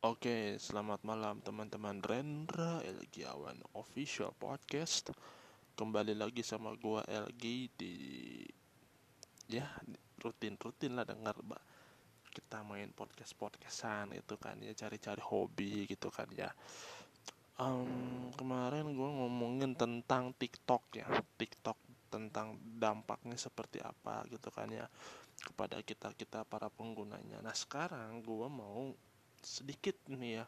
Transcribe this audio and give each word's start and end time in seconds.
Oke, 0.00 0.56
selamat 0.56 1.04
malam 1.04 1.44
teman-teman 1.44 2.00
Rendra 2.00 2.80
Elgiawan 2.88 3.60
Official 3.76 4.32
Podcast. 4.32 5.12
Kembali 5.76 6.16
lagi 6.16 6.40
sama 6.40 6.72
gua 6.72 7.04
LG 7.04 7.44
di 7.76 7.92
ya 9.44 9.68
rutin-rutin 10.16 10.96
lah 10.96 11.04
dengar 11.04 11.36
mbak 11.44 11.60
kita 12.32 12.64
main 12.64 12.88
podcast 12.96 13.36
podcastan 13.36 14.16
itu 14.16 14.40
kan 14.40 14.56
ya 14.64 14.72
cari-cari 14.72 15.20
hobi 15.20 15.84
gitu 15.84 16.08
kan 16.08 16.32
ya. 16.32 16.48
Um, 17.60 18.32
kemarin 18.40 18.96
gua 18.96 19.12
ngomongin 19.20 19.76
tentang 19.76 20.32
TikTok 20.32 20.96
ya, 20.96 21.12
TikTok 21.36 21.76
tentang 22.08 22.56
dampaknya 22.56 23.36
seperti 23.36 23.84
apa 23.84 24.24
gitu 24.32 24.48
kan 24.48 24.72
ya 24.72 24.88
kepada 25.44 25.84
kita 25.84 26.16
kita 26.16 26.48
para 26.48 26.72
penggunanya. 26.72 27.44
Nah 27.44 27.52
sekarang 27.52 28.24
gua 28.24 28.48
mau 28.48 28.96
sedikit 29.42 29.96
nih 30.08 30.42
ya 30.42 30.46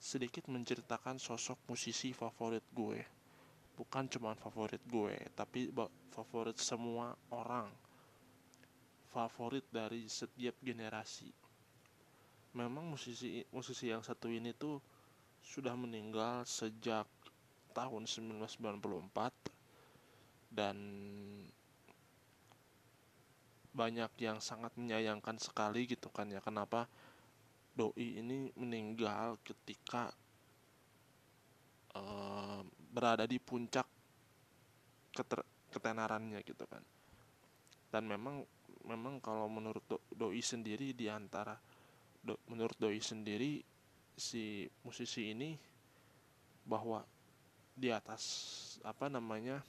sedikit 0.00 0.48
menceritakan 0.48 1.20
sosok 1.20 1.60
musisi 1.68 2.16
favorit 2.16 2.64
gue. 2.72 3.04
Bukan 3.76 4.08
cuma 4.08 4.32
favorit 4.32 4.80
gue 4.88 5.12
tapi 5.36 5.68
favorit 6.12 6.56
semua 6.56 7.12
orang. 7.28 7.68
Favorit 9.10 9.66
dari 9.68 10.08
setiap 10.08 10.54
generasi. 10.62 11.28
Memang 12.56 12.94
musisi 12.94 13.44
musisi 13.52 13.90
yang 13.90 14.02
satu 14.02 14.30
ini 14.30 14.54
tuh 14.56 14.80
sudah 15.44 15.76
meninggal 15.76 16.46
sejak 16.46 17.06
tahun 17.72 18.06
1994 18.06 19.50
dan 20.50 20.76
banyak 23.70 24.10
yang 24.18 24.42
sangat 24.42 24.74
menyayangkan 24.74 25.38
sekali 25.38 25.86
gitu 25.86 26.10
kan 26.10 26.26
ya. 26.26 26.42
Kenapa 26.42 26.90
doi 27.74 28.20
ini 28.20 28.50
meninggal 28.58 29.38
ketika 29.42 30.10
uh, 31.96 32.60
berada 32.90 33.24
di 33.24 33.38
puncak 33.38 33.86
keter 35.14 35.40
ketenarannya 35.70 36.42
gitu 36.42 36.66
kan. 36.66 36.82
Dan 37.90 38.06
memang 38.06 38.42
memang 38.86 39.18
kalau 39.22 39.46
menurut 39.46 39.82
do 39.86 39.98
doi 40.10 40.42
sendiri 40.42 40.94
di 40.96 41.06
antara 41.06 41.54
do 42.20 42.38
menurut 42.50 42.76
doi 42.78 42.98
sendiri 42.98 43.62
si 44.14 44.68
musisi 44.84 45.32
ini 45.32 45.56
bahwa 46.66 47.00
di 47.72 47.88
atas 47.88 48.22
apa 48.84 49.08
namanya 49.08 49.62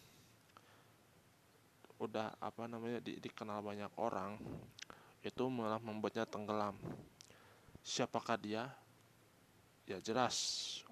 udah 2.02 2.34
apa 2.42 2.66
namanya 2.66 2.98
di, 3.00 3.22
dikenal 3.22 3.62
banyak 3.62 3.94
orang 4.02 4.36
itu 5.22 5.44
malah 5.54 5.78
membuatnya 5.78 6.26
tenggelam 6.26 6.74
Siapakah 7.82 8.38
dia? 8.38 8.70
Ya 9.90 9.98
jelas 9.98 10.36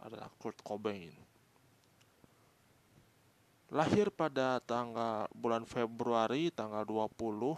adalah 0.01 0.27
Kurt 0.41 0.57
Cobain. 0.65 1.13
Lahir 3.69 4.09
pada 4.09 4.57
tanggal 4.65 5.29
bulan 5.29 5.61
Februari 5.61 6.49
tanggal 6.49 6.81
20 6.81 7.53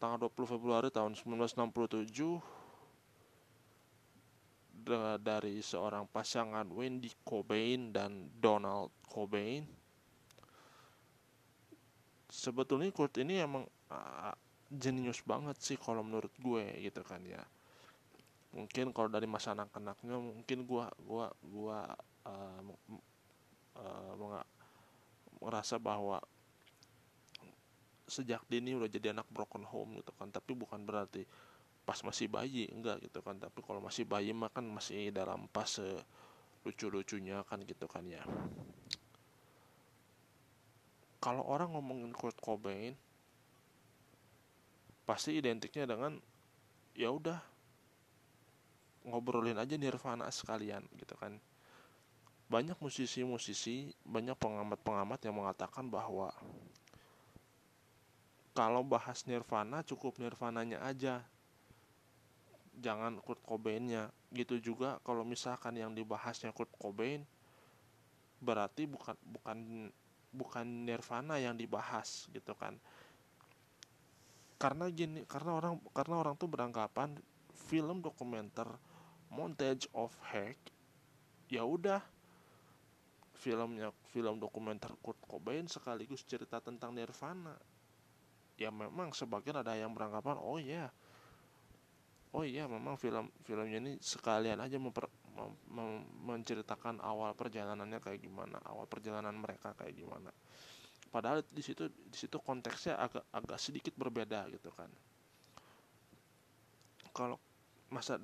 tanggal 0.00 0.18
20 0.26 0.52
Februari 0.56 0.88
tahun 0.88 1.14
1967 1.14 2.42
dari 5.22 5.62
seorang 5.62 6.10
pasangan 6.10 6.66
Wendy 6.72 7.12
Cobain 7.22 7.94
dan 7.94 8.32
Donald 8.40 8.90
Cobain. 9.06 9.62
Sebetulnya 12.32 12.90
Kurt 12.90 13.14
ini 13.20 13.38
emang 13.38 13.68
uh, 13.92 14.34
jenius 14.72 15.20
banget 15.22 15.60
sih 15.60 15.76
kalau 15.76 16.00
menurut 16.00 16.32
gue 16.40 16.64
gitu 16.80 17.04
kan 17.04 17.20
ya 17.22 17.44
mungkin 18.52 18.92
kalau 18.92 19.08
dari 19.08 19.24
masa 19.24 19.56
anak-anaknya 19.56 20.16
mungkin 20.16 20.68
gua 20.68 20.92
gua 21.00 21.32
gua 21.40 21.88
uh, 22.28 22.60
uh, 23.80 24.44
merasa 25.40 25.80
bahwa 25.80 26.20
sejak 28.04 28.44
dini 28.46 28.76
udah 28.76 28.92
jadi 28.92 29.16
anak 29.16 29.24
broken 29.32 29.64
home 29.64 29.96
gitu 29.98 30.12
kan 30.20 30.28
tapi 30.28 30.52
bukan 30.52 30.84
berarti 30.84 31.24
pas 31.82 31.96
masih 32.04 32.28
bayi 32.28 32.68
enggak 32.70 33.00
gitu 33.02 33.24
kan 33.24 33.40
tapi 33.40 33.64
kalau 33.64 33.80
masih 33.80 34.04
bayi 34.04 34.30
mah 34.36 34.52
kan 34.52 34.62
masih 34.68 35.08
dalam 35.10 35.48
pas 35.48 35.80
lucu-lucunya 36.62 37.42
kan 37.46 37.58
gitu 37.66 37.86
kan 37.90 38.06
ya. 38.06 38.22
Kalau 41.22 41.42
orang 41.46 41.74
ngomongin 41.74 42.10
Kurt 42.14 42.38
Cobain 42.42 42.98
pasti 45.06 45.38
identiknya 45.38 45.86
dengan 45.86 46.18
ya 46.94 47.10
udah 47.10 47.38
ngobrolin 49.06 49.58
aja 49.58 49.74
Nirvana 49.74 50.30
sekalian 50.30 50.84
gitu 50.98 51.14
kan. 51.18 51.38
Banyak 52.46 52.76
musisi-musisi 52.78 53.96
banyak 54.04 54.36
pengamat-pengamat 54.36 55.24
yang 55.24 55.40
mengatakan 55.40 55.88
bahwa 55.88 56.30
kalau 58.52 58.84
bahas 58.84 59.24
Nirvana 59.24 59.80
cukup 59.82 60.20
Nirvananya 60.20 60.84
aja. 60.84 61.24
Jangan 62.76 63.20
Kurt 63.20 63.40
Cobainnya. 63.44 64.12
Gitu 64.32 64.60
juga 64.60 65.00
kalau 65.04 65.24
misalkan 65.24 65.76
yang 65.76 65.92
dibahasnya 65.96 66.52
Kurt 66.52 66.72
Cobain 66.76 67.24
berarti 68.42 68.90
bukan 68.90 69.14
bukan 69.22 69.58
bukan 70.32 70.66
Nirvana 70.88 71.40
yang 71.40 71.56
dibahas 71.56 72.28
gitu 72.32 72.52
kan. 72.56 72.76
Karena 74.60 74.88
gini 74.92 75.24
karena 75.24 75.56
orang 75.56 75.80
karena 75.96 76.14
orang 76.20 76.34
tuh 76.36 76.48
beranggapan 76.48 77.16
film 77.68 78.04
dokumenter 78.04 78.68
montage 79.32 79.88
of 79.96 80.12
Heck 80.28 80.60
ya 81.48 81.64
udah. 81.64 82.04
Filmnya 83.42 83.90
film 84.14 84.38
dokumenter 84.38 84.94
Kurt 85.02 85.18
Cobain 85.26 85.66
sekaligus 85.66 86.22
cerita 86.22 86.62
tentang 86.62 86.94
Nirvana. 86.94 87.58
Ya 88.54 88.70
memang 88.70 89.10
sebagian 89.10 89.58
ada 89.58 89.74
yang 89.74 89.90
beranggapan 89.90 90.38
oh 90.38 90.62
ya 90.62 90.92
oh 92.32 92.44
iya 92.44 92.64
memang 92.64 92.96
film 92.96 93.28
filmnya 93.44 93.78
ini 93.78 94.00
sekalian 94.00 94.56
aja 94.64 94.80
memper, 94.80 95.04
mem, 95.36 95.52
mem, 95.68 95.90
menceritakan 96.32 97.04
awal 97.04 97.36
perjalanannya 97.36 98.00
kayak 98.00 98.24
gimana 98.24 98.56
awal 98.64 98.88
perjalanan 98.88 99.36
mereka 99.36 99.76
kayak 99.76 99.92
gimana. 99.92 100.32
Padahal 101.12 101.44
di 101.44 101.60
situ 101.60 101.92
di 101.92 102.16
situ 102.16 102.40
konteksnya 102.40 102.96
agak 102.96 103.28
agak 103.36 103.58
sedikit 103.60 103.92
berbeda 104.00 104.48
gitu 104.48 104.72
kan. 104.72 104.88
Kalau 107.12 107.36
masa 107.92 108.16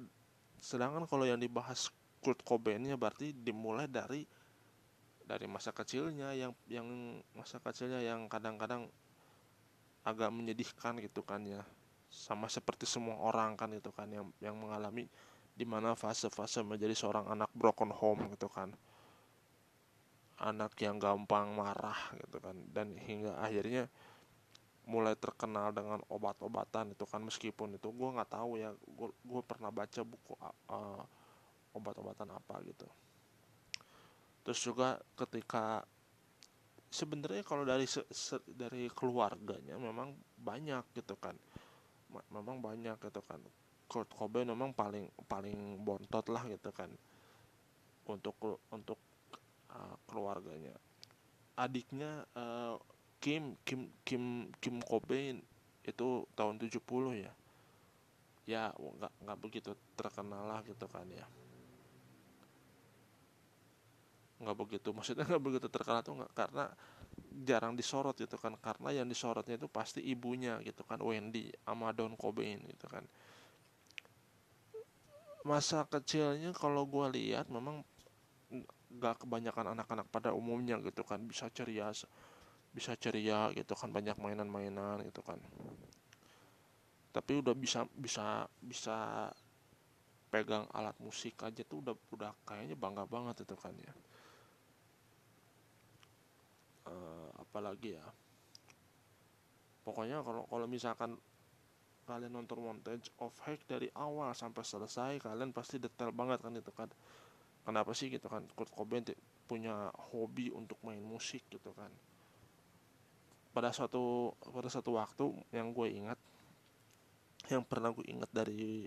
sedangkan 0.59 1.07
kalau 1.07 1.25
yang 1.25 1.39
dibahas 1.39 1.91
Kurt 2.19 2.43
Cobainnya 2.43 2.99
berarti 2.99 3.31
dimulai 3.31 3.87
dari 3.87 4.27
dari 5.29 5.45
masa 5.45 5.71
kecilnya 5.77 6.33
yang 6.33 6.57
yang 6.67 6.89
masa 7.37 7.61
kecilnya 7.61 8.01
yang 8.01 8.27
kadang-kadang 8.27 8.89
agak 10.03 10.33
menyedihkan 10.33 10.97
gitu 11.05 11.21
kan 11.21 11.45
ya. 11.45 11.63
Sama 12.09 12.49
seperti 12.49 12.89
semua 12.89 13.21
orang 13.21 13.55
kan 13.55 13.69
itu 13.77 13.93
kan 13.93 14.09
yang 14.09 14.27
yang 14.41 14.57
mengalami 14.57 15.05
di 15.53 15.69
mana 15.69 15.93
fase-fase 15.93 16.65
menjadi 16.65 16.97
seorang 16.97 17.29
anak 17.29 17.53
broken 17.53 17.93
home 17.93 18.33
gitu 18.33 18.49
kan. 18.49 18.73
Anak 20.41 20.73
yang 20.81 20.97
gampang 20.97 21.53
marah 21.53 21.99
gitu 22.17 22.41
kan. 22.41 22.57
Dan 22.73 22.97
hingga 22.97 23.37
akhirnya 23.37 23.93
mulai 24.89 25.13
terkenal 25.21 25.69
dengan 25.77 26.01
obat-obatan 26.09 26.97
itu 26.97 27.05
kan 27.05 27.21
meskipun 27.21 27.77
itu 27.77 27.93
gue 27.93 28.09
nggak 28.09 28.33
tahu 28.33 28.57
ya 28.57 28.73
gue 29.05 29.43
pernah 29.45 29.69
baca 29.69 30.01
buku 30.01 30.33
uh, 30.41 31.05
obat-obatan 31.77 32.33
apa 32.33 32.65
gitu. 32.65 32.89
Terus 34.49 34.61
juga 34.65 34.97
ketika 35.13 35.85
sebenarnya 36.89 37.45
kalau 37.45 37.69
dari 37.69 37.85
se, 37.85 38.01
se, 38.09 38.41
dari 38.49 38.89
keluarganya 38.89 39.77
memang 39.77 40.17
banyak 40.41 40.85
gitu 40.97 41.21
kan. 41.21 41.37
Memang 42.33 42.65
banyak 42.65 42.97
gitu 42.97 43.21
kan. 43.21 43.45
Kurt 43.85 44.09
Cobain 44.17 44.49
memang 44.49 44.73
paling 44.73 45.13
paling 45.29 45.85
bontot 45.85 46.25
lah 46.33 46.49
gitu 46.49 46.73
kan. 46.73 46.89
Untuk 48.09 48.41
untuk 48.73 48.97
uh, 49.69 49.97
keluarganya. 50.09 50.73
Adiknya 51.61 52.25
uh, 52.33 52.81
Kim 53.19 53.59
Kim 53.67 53.91
Kim 54.07 54.51
Kim 54.63 54.79
Cobain 54.83 55.43
itu 55.83 56.09
tahun 56.39 56.57
70 56.63 56.79
ya. 57.19 57.33
Ya 58.49 58.63
nggak 58.75 59.13
nggak 59.27 59.39
begitu 59.43 59.71
terkenal 59.99 60.47
lah 60.47 60.61
gitu 60.63 60.87
kan 60.87 61.05
ya. 61.11 61.27
Nggak 64.39 64.57
begitu 64.57 64.89
maksudnya 64.95 65.27
nggak 65.27 65.43
begitu 65.43 65.67
terkenal 65.67 66.01
tuh 66.07 66.15
nggak 66.23 66.33
karena 66.33 66.65
jarang 67.43 67.75
disorot 67.75 68.15
gitu 68.15 68.39
kan. 68.39 68.55
Karena 68.63 69.03
yang 69.03 69.07
disorotnya 69.11 69.59
itu 69.59 69.67
pasti 69.67 70.01
ibunya 70.01 70.63
gitu 70.63 70.87
kan 70.87 71.03
Wendy 71.03 71.51
sama 71.67 71.91
Don 71.91 72.15
Cobain 72.15 72.63
gitu 72.71 72.87
kan. 72.87 73.03
Masa 75.43 75.83
kecilnya 75.91 76.55
kalau 76.55 76.87
gue 76.87 77.07
lihat 77.19 77.51
memang 77.51 77.83
nggak 78.89 79.25
kebanyakan 79.25 79.77
anak-anak 79.77 80.07
pada 80.09 80.33
umumnya 80.33 80.81
gitu 80.81 81.05
kan 81.05 81.21
bisa 81.29 81.53
ceria 81.53 81.93
bisa 82.73 82.93
ceria 83.01 83.49
gitu 83.57 83.73
kan 83.73 83.89
banyak 83.89 84.17
mainan-mainan 84.21 85.01
gitu 85.09 85.25
kan. 85.25 85.41
Tapi 87.11 87.41
udah 87.41 87.57
bisa 87.57 87.89
bisa 87.97 88.45
bisa 88.61 89.29
pegang 90.29 90.69
alat 90.77 90.93
musik 91.01 91.41
aja 91.41 91.65
tuh 91.65 91.81
udah 91.81 91.97
udah 92.13 92.31
kayaknya 92.45 92.77
bangga 92.77 93.09
banget 93.09 93.49
itu 93.49 93.57
kan 93.57 93.73
ya. 93.81 93.93
Uh, 96.89 97.29
apalagi 97.41 97.97
ya. 97.97 98.07
Pokoknya 99.85 100.21
kalau 100.21 100.45
kalau 100.47 100.67
misalkan 100.69 101.17
kalian 102.05 102.33
nonton 102.33 102.61
montage 102.65 103.13
of 103.21 103.37
hack 103.45 103.61
dari 103.69 103.93
awal 103.93 104.33
sampai 104.33 104.65
selesai 104.65 105.21
kalian 105.21 105.53
pasti 105.53 105.77
detail 105.81 106.13
banget 106.13 106.45
kan 106.45 106.53
itu 106.53 106.73
kan. 106.77 106.89
Kenapa 107.65 107.93
sih 107.93 108.09
gitu 108.09 108.29
kan? 108.33 108.45
Kurt 108.57 108.73
Cobain 108.73 109.05
punya 109.49 109.89
hobi 110.13 110.53
untuk 110.53 110.77
main 110.85 111.01
musik 111.01 111.41
gitu 111.49 111.73
kan 111.73 111.89
pada 113.59 113.75
suatu 113.75 114.31
pada 114.55 114.71
satu 114.71 114.95
waktu 114.95 115.35
yang 115.51 115.75
gue 115.75 115.91
ingat 115.91 116.15
yang 117.51 117.67
pernah 117.67 117.91
gue 117.91 118.07
ingat 118.07 118.31
dari 118.31 118.87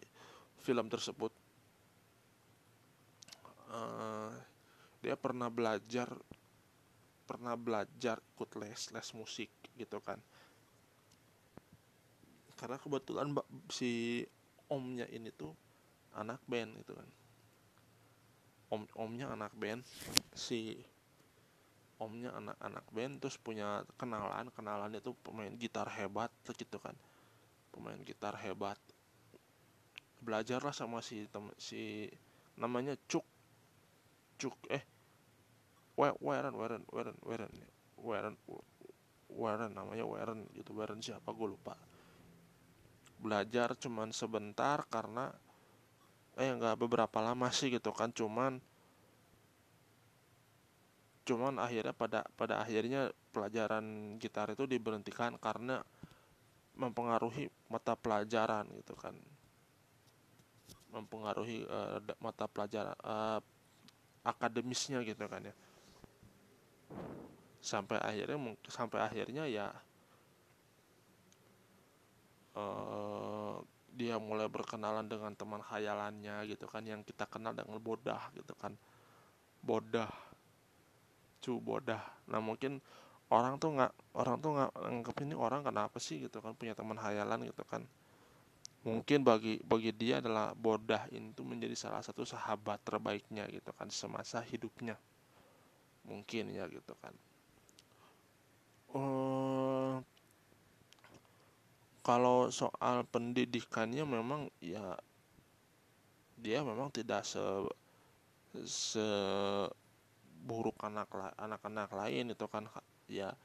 film 0.64 0.88
tersebut. 0.88 1.36
Uh, 3.68 4.32
dia 5.04 5.20
pernah 5.20 5.52
belajar 5.52 6.08
pernah 7.28 7.60
belajar 7.60 8.24
ikut 8.32 8.56
les 8.64 8.96
les 8.96 9.10
musik 9.12 9.52
gitu 9.76 10.00
kan. 10.00 10.24
Karena 12.56 12.80
kebetulan 12.80 13.36
si 13.68 14.24
omnya 14.72 15.04
ini 15.12 15.36
tuh 15.36 15.52
anak 16.16 16.40
band 16.48 16.80
gitu 16.80 16.96
kan. 16.96 17.10
Om 18.72 18.88
omnya 18.96 19.36
anak 19.36 19.52
band 19.52 19.84
si 20.32 20.80
omnya 22.02 22.34
anak-anak 22.34 22.86
band 22.90 23.22
terus 23.22 23.38
punya 23.38 23.86
kenalan 23.94 24.50
kenalan 24.58 24.90
itu 24.98 25.14
pemain 25.22 25.54
gitar 25.54 25.86
hebat 25.94 26.34
gitu 26.50 26.82
kan. 26.82 26.98
Pemain 27.70 28.02
gitar 28.02 28.34
hebat. 28.42 28.82
Belajarlah 30.26 30.74
sama 30.74 31.06
si 31.06 31.30
tem 31.30 31.46
si 31.62 32.10
namanya 32.58 32.98
Cuk. 33.06 33.24
Cuk 34.42 34.58
eh 34.74 34.82
Warren 35.94 36.58
Warren 36.58 36.84
Warren 36.90 37.18
Warren 37.22 37.54
Warren 38.02 38.36
Warren 39.30 39.72
namanya 39.78 40.04
Warren 40.10 40.50
gitu. 40.58 40.74
Warren 40.74 41.06
siapa 41.06 41.30
gue 41.30 41.48
lupa. 41.54 41.78
Belajar 43.22 43.78
cuman 43.78 44.10
sebentar 44.10 44.82
karena 44.90 45.30
eh 46.34 46.50
nggak 46.50 46.82
beberapa 46.82 47.22
lama 47.22 47.54
sih 47.54 47.70
gitu 47.70 47.94
kan. 47.94 48.10
Cuman 48.10 48.58
cuman 51.32 51.56
akhirnya 51.64 51.96
pada 51.96 52.28
pada 52.36 52.60
akhirnya 52.60 53.08
pelajaran 53.32 54.20
gitar 54.20 54.52
itu 54.52 54.68
diberhentikan 54.68 55.40
karena 55.40 55.80
mempengaruhi 56.76 57.48
mata 57.72 57.96
pelajaran 57.96 58.68
gitu 58.84 59.00
kan. 59.00 59.16
Mempengaruhi 60.92 61.64
uh, 61.72 62.04
mata 62.20 62.52
pelajaran 62.52 62.92
uh, 63.08 63.40
akademisnya 64.28 65.00
gitu 65.08 65.24
kan 65.32 65.48
ya. 65.48 65.56
Sampai 67.64 67.96
akhirnya 68.04 68.36
sampai 68.68 69.00
akhirnya 69.00 69.48
ya 69.48 69.72
uh, 72.60 73.64
dia 73.96 74.20
mulai 74.20 74.52
berkenalan 74.52 75.08
dengan 75.08 75.32
teman 75.36 75.64
khayalannya 75.64 76.44
gitu 76.52 76.68
kan 76.68 76.84
yang 76.84 77.08
kita 77.08 77.24
kenal 77.32 77.56
dengan 77.56 77.80
bodah 77.80 78.28
gitu 78.36 78.52
kan. 78.60 78.76
Bodah 79.64 80.12
cu 81.42 81.58
bodah 81.58 82.02
nah 82.30 82.40
mungkin 82.40 82.80
orang 83.32 83.56
tuh 83.58 83.72
nggak 83.80 83.94
orang 84.20 84.36
tuh 84.44 84.52
nggak 84.60 84.72
anggap 84.76 85.16
ini 85.24 85.34
orang 85.34 85.64
kenapa 85.64 85.98
sih 86.04 86.20
gitu 86.20 86.44
kan 86.44 86.52
punya 86.52 86.76
teman 86.76 87.00
khayalan 87.00 87.48
gitu 87.48 87.64
kan. 87.64 87.88
Mungkin 88.84 89.24
bagi 89.24 89.64
bagi 89.64 89.96
dia 89.96 90.20
adalah 90.20 90.52
bodah 90.52 91.08
itu 91.14 91.42
menjadi 91.48 91.74
salah 91.80 92.04
satu 92.04 92.28
sahabat 92.28 92.84
terbaiknya 92.84 93.48
gitu 93.48 93.72
kan 93.72 93.88
semasa 93.88 94.44
hidupnya. 94.44 95.00
Mungkin 96.04 96.52
ya 96.52 96.68
gitu 96.68 96.92
kan. 97.00 97.16
Uh, 98.92 100.04
kalau 102.04 102.52
soal 102.52 103.08
pendidikannya 103.08 104.04
memang 104.04 104.52
ya 104.60 105.00
dia 106.36 106.60
memang 106.66 106.92
tidak 106.92 107.24
se 107.24 107.40
se 108.68 109.08
buruk 110.42 110.82
anak 110.82 111.10
anak-anak 111.38 111.90
lain 111.94 112.34
itu 112.34 112.46
kan 112.50 112.66
ya 113.06 113.38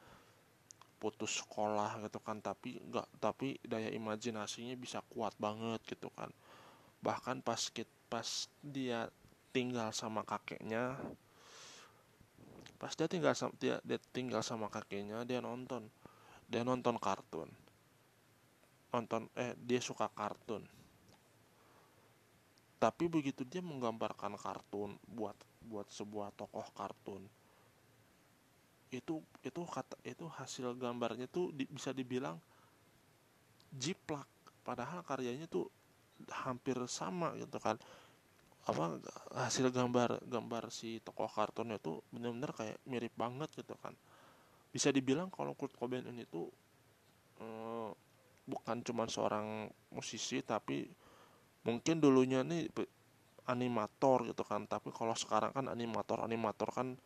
putus 0.96 1.44
sekolah 1.44 2.00
gitu 2.08 2.16
kan 2.24 2.40
tapi 2.40 2.80
enggak 2.80 3.04
tapi 3.20 3.60
daya 3.60 3.92
imajinasinya 3.92 4.72
bisa 4.80 5.04
kuat 5.12 5.36
banget 5.36 5.84
gitu 5.84 6.08
kan. 6.16 6.32
Bahkan 7.04 7.44
pas 7.44 7.60
pas 8.08 8.28
dia 8.64 9.12
tinggal 9.52 9.92
sama 9.92 10.24
kakeknya 10.24 10.96
pas 12.76 12.92
dia 12.92 13.08
tinggal 13.08 13.32
sama 13.32 13.56
dia, 13.56 13.80
dia 13.88 13.96
tinggal 14.12 14.44
sama 14.44 14.68
kakeknya 14.68 15.24
dia 15.24 15.40
nonton 15.40 15.88
dia 16.48 16.62
nonton 16.64 16.96
kartun. 16.96 17.50
Nonton 18.94 19.28
eh 19.36 19.52
dia 19.60 19.80
suka 19.82 20.08
kartun. 20.08 20.64
Tapi 22.76 23.04
begitu 23.08 23.42
dia 23.44 23.64
menggambarkan 23.64 24.36
kartun 24.36 25.00
buat 25.08 25.34
buat 25.66 25.90
sebuah 25.90 26.32
tokoh 26.38 26.66
kartun. 26.72 27.22
Itu 28.94 29.20
itu 29.42 29.60
kata 29.66 29.98
itu 30.06 30.24
hasil 30.30 30.78
gambarnya 30.78 31.26
tuh 31.26 31.50
di, 31.50 31.66
bisa 31.66 31.90
dibilang 31.90 32.38
jiplak. 33.74 34.26
Padahal 34.62 35.02
karyanya 35.02 35.50
tuh 35.50 35.66
hampir 36.46 36.78
sama 36.86 37.34
gitu 37.36 37.58
kan. 37.58 37.76
Apa 38.66 38.98
hasil 39.46 39.70
gambar 39.70 40.26
gambar 40.26 40.70
si 40.74 40.98
tokoh 41.02 41.30
kartunnya 41.30 41.78
tuh 41.78 42.02
bener-bener 42.10 42.50
kayak 42.54 42.78
mirip 42.86 43.14
banget 43.18 43.50
gitu 43.54 43.74
kan. 43.78 43.94
Bisa 44.70 44.90
dibilang 44.90 45.30
kalau 45.30 45.54
Kurt 45.54 45.74
Cobain 45.74 46.06
ini 46.06 46.26
tuh 46.26 46.50
eh, 47.42 47.90
bukan 48.46 48.76
cuma 48.86 49.10
seorang 49.10 49.66
musisi 49.90 50.38
tapi 50.42 50.86
mungkin 51.66 51.98
dulunya 51.98 52.46
nih 52.46 52.70
animator 53.48 54.26
gitu 54.28 54.42
kan. 54.42 54.66
Tapi 54.66 54.90
kalau 54.94 55.14
sekarang 55.14 55.54
kan 55.54 55.66
animator 55.70 56.22
animator 56.22 56.68
kan 56.70 56.98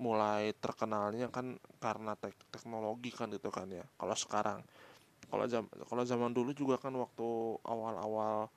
mulai 0.00 0.56
terkenalnya 0.56 1.28
kan 1.28 1.60
karena 1.78 2.16
tek 2.16 2.34
teknologi 2.50 3.12
kan 3.12 3.28
gitu 3.30 3.52
kan 3.52 3.68
ya. 3.70 3.84
Kalau 3.98 4.16
sekarang 4.16 4.60
kalau 5.30 5.44
jam 5.46 5.68
kalau 5.86 6.02
zaman 6.02 6.34
dulu 6.34 6.50
juga 6.56 6.76
kan 6.80 6.92
waktu 6.98 7.28
awal-awal 7.62 8.50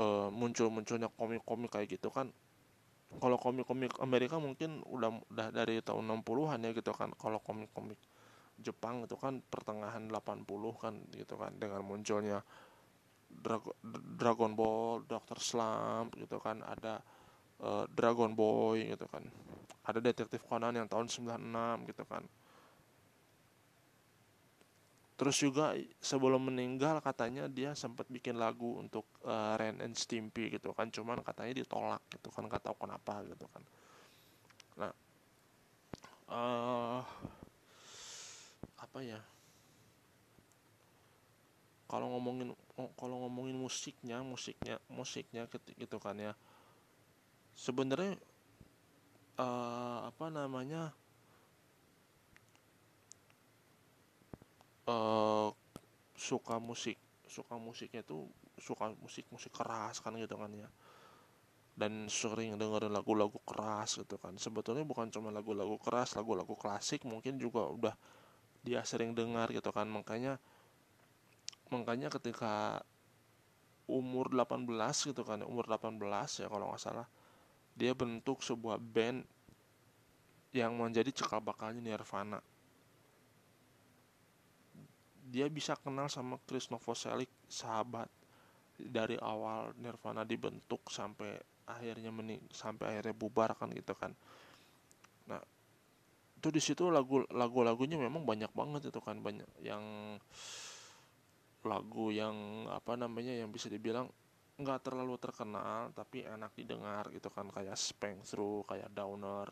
uh, 0.00 0.28
muncul-munculnya 0.32 1.12
komik-komik 1.12 1.70
kayak 1.74 1.98
gitu 2.00 2.08
kan 2.08 2.32
kalau 3.16 3.40
komik-komik 3.40 3.96
Amerika 4.04 4.36
mungkin 4.36 4.84
udah 4.84 5.08
udah 5.32 5.48
dari 5.48 5.80
tahun 5.80 6.20
60-an 6.20 6.60
ya 6.60 6.70
gitu 6.76 6.92
kan. 6.92 7.08
Kalau 7.16 7.40
komik-komik 7.40 7.96
Jepang 8.60 9.06
itu 9.08 9.16
kan 9.16 9.40
pertengahan 9.48 10.12
80 10.12 10.44
kan 10.76 10.94
gitu 11.16 11.40
kan 11.40 11.56
dengan 11.56 11.80
munculnya 11.80 12.44
Dragon, 14.18 14.52
Ball, 14.52 15.06
Doctor 15.06 15.38
Slump 15.38 16.14
gitu 16.18 16.38
kan 16.42 16.60
ada 16.66 17.00
uh, 17.62 17.84
Dragon 17.90 18.34
Boy 18.34 18.90
gitu 18.90 19.06
kan. 19.06 19.24
Ada 19.88 20.04
detektif 20.04 20.44
Conan 20.44 20.76
yang 20.76 20.90
tahun 20.90 21.08
96 21.08 21.90
gitu 21.90 22.04
kan. 22.04 22.22
Terus 25.18 25.36
juga 25.42 25.74
sebelum 25.98 26.46
meninggal 26.46 27.02
katanya 27.02 27.50
dia 27.50 27.74
sempat 27.74 28.06
bikin 28.06 28.38
lagu 28.38 28.78
untuk 28.78 29.02
uh, 29.26 29.58
Ren 29.58 29.82
and 29.82 29.98
Stimpy 29.98 30.46
gitu 30.54 30.70
kan 30.70 30.94
cuman 30.94 31.26
katanya 31.26 31.58
ditolak 31.58 32.02
gitu 32.14 32.30
kan 32.30 32.46
nggak 32.46 32.62
tahu 32.62 32.86
kenapa 32.86 33.26
gitu 33.26 33.50
kan. 33.50 33.62
Nah 34.78 34.92
uh, 36.30 37.02
apa 38.78 38.98
ya? 39.02 39.18
Kalau 41.90 42.14
ngomongin 42.14 42.54
kalau 42.94 43.26
ngomongin 43.26 43.58
musiknya 43.58 44.22
musiknya 44.22 44.78
musiknya 44.86 45.50
gitu 45.50 45.98
kan 45.98 46.14
ya. 46.14 46.32
Sebenarnya 47.58 48.14
uh, 49.42 50.06
apa 50.06 50.30
namanya 50.30 50.94
uh, 54.86 55.50
suka 56.14 56.62
musik 56.62 56.94
suka 57.26 57.58
musiknya 57.58 58.06
tuh 58.06 58.30
suka 58.58 58.94
musik 59.02 59.26
musik 59.34 59.50
keras 59.50 59.98
kan 59.98 60.14
gitu 60.14 60.38
kan 60.38 60.54
ya. 60.54 60.70
Dan 61.78 62.10
sering 62.10 62.58
dengerin 62.58 62.90
lagu-lagu 62.90 63.38
keras 63.42 63.98
gitu 63.98 64.18
kan. 64.18 64.34
Sebetulnya 64.38 64.86
bukan 64.86 65.10
cuma 65.10 65.34
lagu-lagu 65.34 65.78
keras 65.82 66.14
lagu-lagu 66.14 66.54
klasik 66.54 67.02
mungkin 67.06 67.38
juga 67.38 67.66
udah 67.66 67.94
dia 68.62 68.82
sering 68.86 69.14
dengar 69.18 69.50
gitu 69.50 69.70
kan. 69.74 69.86
Makanya 69.90 70.38
makanya 71.70 72.08
ketika 72.12 72.82
umur 73.88 74.28
18 74.32 74.68
gitu 75.12 75.22
kan 75.24 75.40
umur 75.44 75.64
18 75.64 75.96
ya 76.44 76.46
kalau 76.52 76.68
nggak 76.68 76.82
salah 76.82 77.08
dia 77.78 77.94
bentuk 77.94 78.42
sebuah 78.42 78.82
band 78.82 79.22
yang 80.50 80.74
menjadi 80.74 81.14
cekal 81.14 81.38
bakalnya 81.38 81.78
Nirvana. 81.78 82.42
Dia 85.28 85.46
bisa 85.52 85.76
kenal 85.76 86.08
sama 86.08 86.40
Chris 86.48 86.72
Novoselic 86.72 87.28
sahabat 87.46 88.10
dari 88.74 89.14
awal 89.22 89.76
Nirvana 89.78 90.26
dibentuk 90.26 90.88
sampai 90.88 91.38
akhirnya 91.68 92.08
mening 92.08 92.40
sampai 92.48 92.96
akhirnya 92.96 93.14
bubar 93.14 93.54
kan 93.54 93.68
gitu 93.70 93.92
kan. 93.94 94.16
Nah 95.28 95.42
itu 96.38 96.48
di 96.48 96.62
situ 96.62 96.88
lagu 96.88 97.22
lagu 97.30 97.60
lagunya 97.60 98.00
memang 98.00 98.24
banyak 98.24 98.50
banget 98.56 98.88
itu 98.88 99.00
kan 99.04 99.20
banyak 99.20 99.46
yang 99.60 100.16
lagu 101.66 102.14
yang 102.14 102.66
apa 102.70 102.94
namanya 102.94 103.34
yang 103.34 103.50
bisa 103.50 103.66
dibilang 103.66 104.06
nggak 104.58 104.90
terlalu 104.90 105.14
terkenal 105.22 105.90
tapi 105.94 106.26
enak 106.26 106.50
didengar 106.54 107.06
gitu 107.14 107.30
kan 107.30 107.46
kayak 107.50 107.78
Spank 107.78 108.26
Through 108.26 108.66
kayak 108.66 108.90
Downer. 108.90 109.46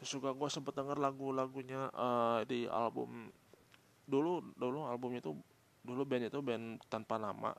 Terus 0.00 0.10
juga 0.20 0.36
gue 0.36 0.48
sempet 0.52 0.76
denger 0.76 1.00
lagu-lagunya 1.00 1.88
uh, 1.92 2.40
di 2.44 2.68
album 2.68 3.32
dulu 4.04 4.44
dulu 4.56 4.84
albumnya 4.84 5.24
itu 5.24 5.32
dulu 5.80 6.04
band 6.04 6.28
itu 6.28 6.40
band 6.44 6.84
tanpa 6.92 7.16
nama 7.16 7.56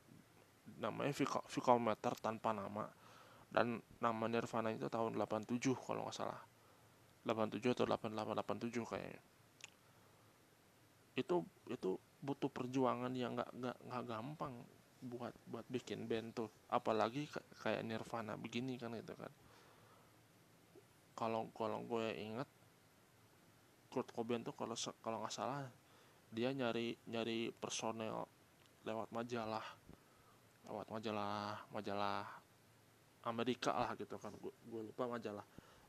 namanya 0.77 1.13
Vical 1.49 1.77
Matter 1.81 2.13
tanpa 2.21 2.53
nama. 2.53 2.85
Dan 3.45 3.79
nama 4.03 4.25
Nirvana 4.27 4.73
itu 4.73 4.89
tahun 4.91 5.15
87 5.15 5.57
kalau 5.79 6.09
nggak 6.09 6.17
salah. 6.17 6.41
87 7.25 7.61
atau 7.73 7.85
88 7.89 8.69
87 8.69 8.85
kayaknya 8.85 9.21
itu 11.15 11.43
itu 11.71 11.95
butuh 12.19 12.51
perjuangan 12.51 13.11
yang 13.15 13.39
nggak 13.39 13.49
nggak 13.55 13.77
nggak 13.87 14.03
gampang 14.03 14.53
buat 15.05 15.33
buat 15.47 15.65
bikin 15.71 16.09
band 16.09 16.35
tuh. 16.35 16.49
Apalagi 16.67 17.29
kayak 17.63 17.85
Nirvana 17.87 18.35
begini 18.35 18.75
kan 18.75 18.91
itu 18.95 19.15
kan. 19.15 19.31
Kalau 21.15 21.47
kalau 21.55 21.79
gue 21.87 22.11
inget 22.19 22.49
Kurt 23.87 24.11
Cobain 24.11 24.43
tuh 24.43 24.51
kalau 24.51 24.75
kalau 24.99 25.23
nggak 25.23 25.31
salah 25.31 25.63
dia 26.35 26.51
nyari 26.51 26.99
nyari 27.07 27.53
personel 27.55 28.27
lewat 28.83 29.07
majalah 29.15 29.63
lewat 30.67 30.87
majalah 30.91 31.63
majalah 31.71 32.27
Amerika 33.25 33.71
lah 33.71 33.95
gitu 33.95 34.19
kan. 34.19 34.35
Gue, 34.35 34.51
gue 34.67 34.81
lupa 34.91 35.07
majalah 35.07 35.45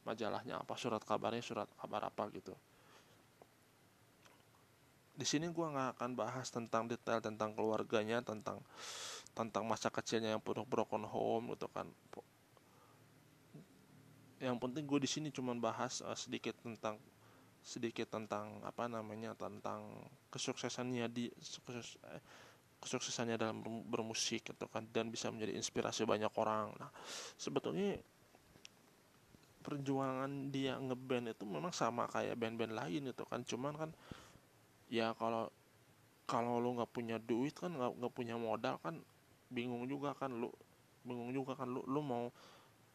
majalahnya 0.07 0.63
apa 0.63 0.79
surat 0.79 1.03
kabarnya 1.03 1.43
surat 1.43 1.67
kabar 1.75 2.07
apa 2.07 2.31
gitu 2.31 2.55
di 5.17 5.25
sini 5.25 5.49
gue 5.49 5.67
nggak 5.67 5.97
akan 5.97 6.11
bahas 6.13 6.53
tentang 6.53 6.85
detail 6.85 7.25
tentang 7.25 7.57
keluarganya 7.57 8.21
tentang 8.21 8.61
tentang 9.33 9.65
masa 9.65 9.89
kecilnya 9.89 10.37
yang 10.37 10.43
penuh 10.45 10.69
broken 10.69 11.09
home 11.09 11.57
gitu 11.57 11.69
kan. 11.73 11.89
Yang 14.37 14.57
penting 14.61 14.85
gue 14.85 15.01
di 15.01 15.09
sini 15.09 15.29
cuma 15.33 15.57
bahas 15.57 16.05
uh, 16.05 16.13
sedikit 16.13 16.53
tentang 16.61 17.01
sedikit 17.65 18.13
tentang 18.13 18.63
apa 18.63 18.87
namanya 18.87 19.35
tentang 19.35 19.83
kesuksesannya 20.31 21.11
di 21.11 21.27
sukses, 21.43 21.99
eh, 22.07 22.23
kesuksesannya 22.79 23.35
dalam 23.35 23.59
bermusik 23.91 24.55
gitu 24.55 24.71
kan 24.71 24.87
dan 24.95 25.11
bisa 25.11 25.33
menjadi 25.33 25.57
inspirasi 25.57 26.05
banyak 26.07 26.31
orang. 26.37 26.77
Nah 26.77 26.93
sebetulnya 27.35 27.99
perjuangan 29.67 30.55
dia 30.55 30.79
ngeband 30.79 31.35
itu 31.35 31.43
memang 31.43 31.75
sama 31.75 32.07
kayak 32.07 32.39
band-band 32.39 32.77
lain 32.77 33.11
itu 33.11 33.25
kan. 33.27 33.43
Cuman 33.43 33.75
kan 33.75 33.91
ya 34.87 35.13
kalau 35.19 35.51
kalau 36.27 36.59
lu 36.59 36.75
nggak 36.79 36.91
punya 36.91 37.17
duit 37.23 37.55
kan 37.55 37.71
nggak 37.75 38.15
punya 38.15 38.35
modal 38.35 38.79
kan 38.83 38.99
bingung 39.47 39.87
juga 39.87 40.11
kan 40.19 40.35
lu 40.35 40.51
bingung 41.07 41.31
juga 41.31 41.55
kan 41.55 41.71
lu 41.71 41.87
lu 41.87 42.03
mau 42.03 42.27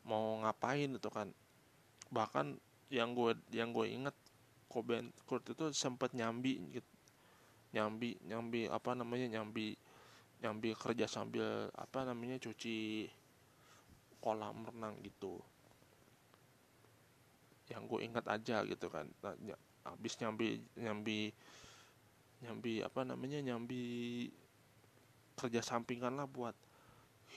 mau 0.04 0.40
ngapain 0.44 0.92
itu 0.92 1.10
kan. 1.12 1.32
Bahkan 2.12 2.60
yang 2.92 3.16
gue 3.16 3.32
yang 3.56 3.72
gue 3.72 3.88
inget 3.88 4.16
Koben 4.68 5.16
Kurt 5.24 5.48
itu 5.48 5.72
sempat 5.72 6.12
nyambi 6.12 6.60
gitu 6.76 6.92
nyambi 7.72 8.20
nyambi 8.28 8.68
apa 8.68 8.92
namanya 8.92 9.40
nyambi 9.40 9.80
nyambi 10.44 10.76
kerja 10.76 11.08
sambil 11.08 11.72
apa 11.72 12.04
namanya 12.04 12.36
cuci 12.36 13.08
kolam 14.20 14.68
renang 14.68 15.00
gitu. 15.08 15.40
Yang 17.72 17.84
gue 17.88 18.00
ingat 18.04 18.26
aja 18.28 18.68
gitu 18.68 18.92
kan 18.92 19.08
nah, 19.24 19.36
habis 19.88 20.20
nyambi 20.20 20.60
nyambi 20.76 21.32
nyambi 22.42 22.82
apa 22.82 23.06
namanya 23.06 23.42
nyambi 23.42 24.28
kerja 25.38 25.62
sampingan 25.62 26.18
lah 26.18 26.26
buat 26.26 26.58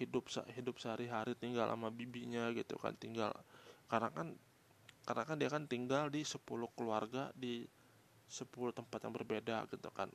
hidup 0.00 0.26
hidup 0.56 0.76
sehari-hari 0.80 1.38
tinggal 1.38 1.70
sama 1.70 1.92
bibinya 1.92 2.50
gitu 2.56 2.74
kan 2.80 2.96
tinggal 2.98 3.30
karena 3.86 4.10
kan 4.10 4.34
karena 5.04 5.22
kan 5.28 5.36
dia 5.36 5.52
kan 5.52 5.68
tinggal 5.68 6.08
di 6.08 6.24
10 6.24 6.40
keluarga 6.72 7.28
di 7.36 7.68
10 8.28 8.48
tempat 8.72 8.98
yang 9.04 9.12
berbeda 9.12 9.68
gitu 9.68 9.88
kan. 9.92 10.08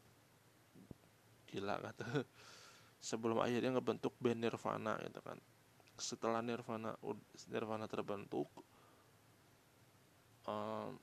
Gila 1.46 1.78
kata 1.78 2.26
sebelum 3.10 3.38
akhirnya 3.40 3.78
ngebentuk 3.78 4.18
band 4.18 4.42
Nirvana 4.42 4.98
gitu 5.06 5.22
kan. 5.22 5.38
Setelah 6.02 6.42
Nirvana 6.42 6.98
Nirvana 7.54 7.86
terbentuk 7.86 8.50
um, 10.50 10.98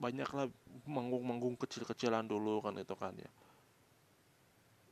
banyaklah 0.00 0.48
manggung-manggung 0.88 1.60
kecil-kecilan 1.60 2.24
dulu 2.24 2.64
kan 2.64 2.74
itu 2.80 2.96
kan 2.96 3.12
ya. 3.20 3.30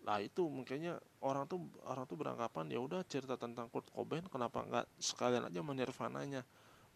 Nah 0.04 0.20
itu 0.20 0.44
makanya 0.52 1.00
orang 1.24 1.48
tuh 1.48 1.64
orang 1.88 2.04
tuh 2.04 2.16
beranggapan 2.20 2.68
ya 2.68 2.80
udah 2.80 3.00
cerita 3.08 3.40
tentang 3.40 3.72
Kurt 3.72 3.88
Cobain 3.88 4.24
kenapa 4.28 4.64
nggak 4.64 4.86
sekalian 5.00 5.48
aja 5.48 5.60
menirvananya 5.64 6.44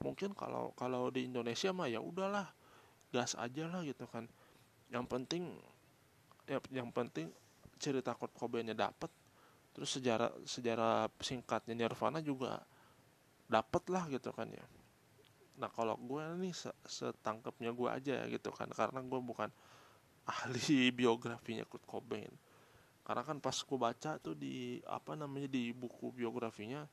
mungkin 0.05 0.37
kalau 0.37 0.77
kalau 0.77 1.09
di 1.09 1.25
Indonesia 1.29 1.73
mah 1.73 1.89
ya 1.89 2.01
udahlah 2.05 2.49
gas 3.13 3.33
aja 3.41 3.65
lah 3.69 3.81
gitu 3.85 4.05
kan. 4.09 4.29
Yang 4.93 5.05
penting 5.09 5.43
ya 6.45 6.61
yang 6.69 6.93
penting 6.93 7.33
cerita 7.81 8.13
Kurt 8.13 8.37
Cobainnya 8.37 8.77
dapat 8.77 9.09
terus 9.73 9.97
sejarah 9.97 10.29
sejarah 10.45 11.09
singkatnya 11.17 11.73
Nirvana 11.73 12.21
juga 12.21 12.61
dapat 13.49 13.83
lah 13.89 14.05
gitu 14.13 14.29
kan 14.33 14.49
ya 14.53 14.65
nah 15.61 15.69
kalau 15.69 15.95
gue 16.01 16.25
nih 16.41 16.55
setangkepnya 16.89 17.71
gue 17.77 17.89
aja 17.89 18.17
gitu 18.29 18.51
kan 18.51 18.69
karena 18.73 19.01
gue 19.05 19.21
bukan 19.21 19.51
ahli 20.35 20.91
biografinya 20.95 21.67
Kurt 21.67 21.85
Cobain. 21.87 22.33
Karena 23.03 23.23
kan 23.27 23.43
pas 23.43 23.57
gue 23.59 23.79
baca 23.79 24.17
tuh 24.23 24.39
di 24.39 24.79
apa 24.87 25.19
namanya 25.19 25.51
di 25.51 25.75
buku 25.75 26.15
biografinya 26.15 26.87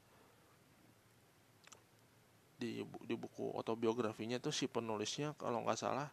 di 2.59 2.83
di 2.83 3.15
buku 3.15 3.55
autobiografinya 3.55 4.35
tuh 4.41 4.51
si 4.51 4.67
penulisnya 4.67 5.31
kalau 5.39 5.63
nggak 5.63 5.79
salah 5.79 6.09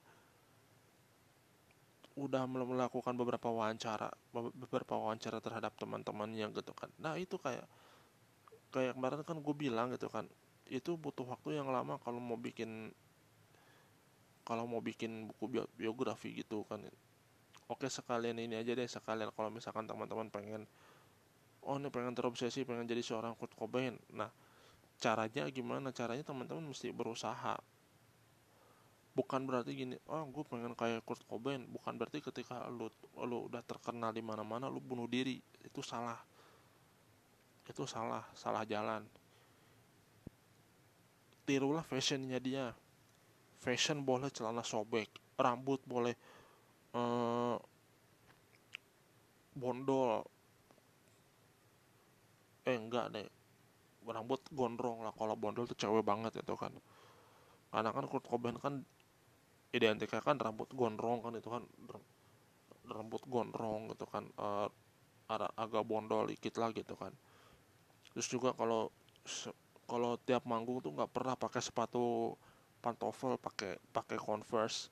udah 2.17 2.49
melakukan 2.49 3.13
beberapa 3.13 3.53
wawancara 3.53 4.09
beberapa 4.33 4.97
wawancara 4.97 5.43
terhadap 5.43 5.77
teman-temannya 5.77 6.49
gitu 6.55 6.73
kan. 6.73 6.89
Nah 7.03 7.19
itu 7.21 7.37
kayak 7.37 7.67
kayak 8.73 8.97
kemarin 8.97 9.21
kan 9.25 9.37
gue 9.41 9.55
bilang 9.57 9.93
gitu 9.93 10.09
kan 10.09 10.25
itu 10.71 10.99
butuh 10.99 11.27
waktu 11.27 11.63
yang 11.63 11.71
lama 11.71 11.99
kalau 12.03 12.19
mau 12.19 12.35
bikin 12.35 12.91
kalau 14.47 14.67
mau 14.67 14.79
bikin 14.79 15.27
buku 15.31 15.67
biografi 15.75 16.31
gitu 16.39 16.63
kan. 16.67 16.83
Oke 17.67 17.91
sekalian 17.91 18.39
ini 18.39 18.55
aja 18.55 18.79
deh 18.79 18.87
sekalian 18.87 19.35
kalau 19.35 19.51
misalkan 19.51 19.91
teman-teman 19.91 20.31
pengen 20.31 20.71
oh 21.67 21.75
ini 21.75 21.91
pengen 21.91 22.15
terobsesi 22.15 22.63
pengen 22.63 22.87
jadi 22.87 23.03
seorang 23.03 23.35
Kurt 23.35 23.55
Cobain. 23.59 23.99
Nah 24.15 24.31
caranya 25.03 25.51
gimana? 25.51 25.91
Caranya 25.91 26.23
teman-teman 26.23 26.71
mesti 26.71 26.95
berusaha. 26.95 27.59
Bukan 29.19 29.49
berarti 29.49 29.75
gini 29.75 29.97
oh 30.07 30.23
gue 30.31 30.47
pengen 30.47 30.79
kayak 30.79 31.03
Kurt 31.03 31.27
Cobain. 31.27 31.67
Bukan 31.67 31.99
berarti 31.99 32.23
ketika 32.23 32.71
lu 32.71 32.87
lu 33.19 33.51
udah 33.51 33.67
terkenal 33.67 34.15
di 34.15 34.23
mana-mana 34.23 34.71
lu 34.71 34.79
bunuh 34.79 35.11
diri. 35.11 35.43
Itu 35.67 35.83
salah. 35.83 36.23
Itu 37.67 37.83
salah 37.83 38.23
salah 38.39 38.63
jalan 38.63 39.26
tirulah 41.47 41.87
fashionnya 41.87 42.43
dia. 42.43 42.75
Fashion 43.63 44.03
boleh 44.03 44.29
celana 44.35 44.67
sobek 44.67 45.09
rambut 45.39 45.81
boleh 45.87 46.13
uh, 46.97 47.57
bondol. 49.55 50.27
Eh 52.67 52.77
enggak 52.77 53.15
deh. 53.15 53.29
Rambut 54.07 54.43
gondrong 54.55 55.03
lah 55.03 55.15
kalau 55.15 55.35
bondol 55.39 55.67
tuh 55.67 55.79
cewek 55.79 56.03
banget 56.03 56.43
itu 56.43 56.55
kan. 56.59 56.75
Karena 57.71 57.91
kan 57.91 58.05
Kurt 58.07 58.27
Cobain 58.27 58.59
kan 58.59 58.83
identiknya 59.75 60.23
kan 60.23 60.39
rambut 60.39 60.71
gondrong 60.75 61.23
kan 61.23 61.33
itu 61.39 61.49
kan. 61.51 61.63
Rambut 62.87 63.23
gondrong 63.27 63.91
gitu 63.95 64.07
kan 64.07 64.27
uh, 64.39 64.71
agak 65.59 65.83
bondol 65.83 66.31
dikit 66.31 66.55
lah 66.59 66.71
gitu 66.71 66.95
kan. 66.95 67.11
Terus 68.15 68.27
juga 68.31 68.55
kalau 68.55 68.95
kalau 69.87 70.19
tiap 70.23 70.43
manggung 70.45 70.83
tuh 70.83 70.93
nggak 70.93 71.11
pernah 71.15 71.35
pakai 71.39 71.63
sepatu 71.63 72.35
pantofel 72.83 73.39
pakai 73.39 73.79
pakai 73.91 74.19
converse. 74.19 74.91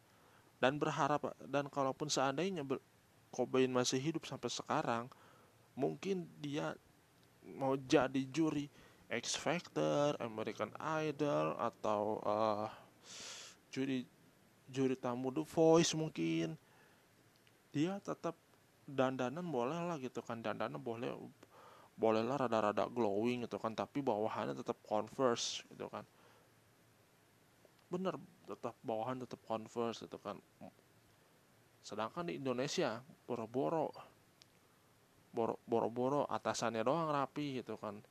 Dan 0.62 0.80
berharap 0.80 1.34
dan 1.44 1.68
kalaupun 1.68 2.08
seandainya 2.08 2.64
Cobain 3.34 3.68
masih 3.68 3.98
hidup 3.98 4.24
sampai 4.24 4.48
sekarang 4.48 5.10
mungkin 5.74 6.30
dia 6.38 6.78
mau 7.58 7.74
jadi 7.74 8.22
juri 8.30 8.70
X 9.10 9.36
Factor, 9.36 10.16
American 10.22 10.70
Idol 10.80 11.58
atau 11.58 12.22
uh, 12.24 12.70
juri 13.68 14.06
juri 14.70 14.96
tamu 14.96 15.34
The 15.34 15.44
Voice 15.44 15.92
mungkin. 15.92 16.56
Dia 17.74 17.98
tetap 18.00 18.38
dandanan 18.86 19.44
boleh 19.44 19.76
lah 19.90 19.96
gitu 19.98 20.22
kan 20.22 20.40
dandanan 20.40 20.78
boleh 20.78 21.10
bolehlah 21.94 22.34
rada-rada 22.34 22.90
glowing 22.90 23.46
gitu 23.46 23.54
kan 23.62 23.70
tapi 23.70 24.02
bawahannya 24.02 24.58
tetap 24.58 24.78
converse 24.82 25.62
gitu 25.70 25.86
kan. 25.86 26.02
Bener 27.90 28.18
tetap 28.50 28.74
bawahan 28.82 29.22
tetap 29.22 29.38
converse 29.46 30.02
gitu 30.02 30.18
kan. 30.18 30.36
Sedangkan 31.84 32.26
di 32.26 32.40
Indonesia 32.40 32.98
boro-boro 33.28 33.94
boro-boro 35.66 36.26
atasannya 36.30 36.82
doang 36.82 37.10
rapi 37.10 37.62
gitu 37.62 37.78
kan. 37.78 38.02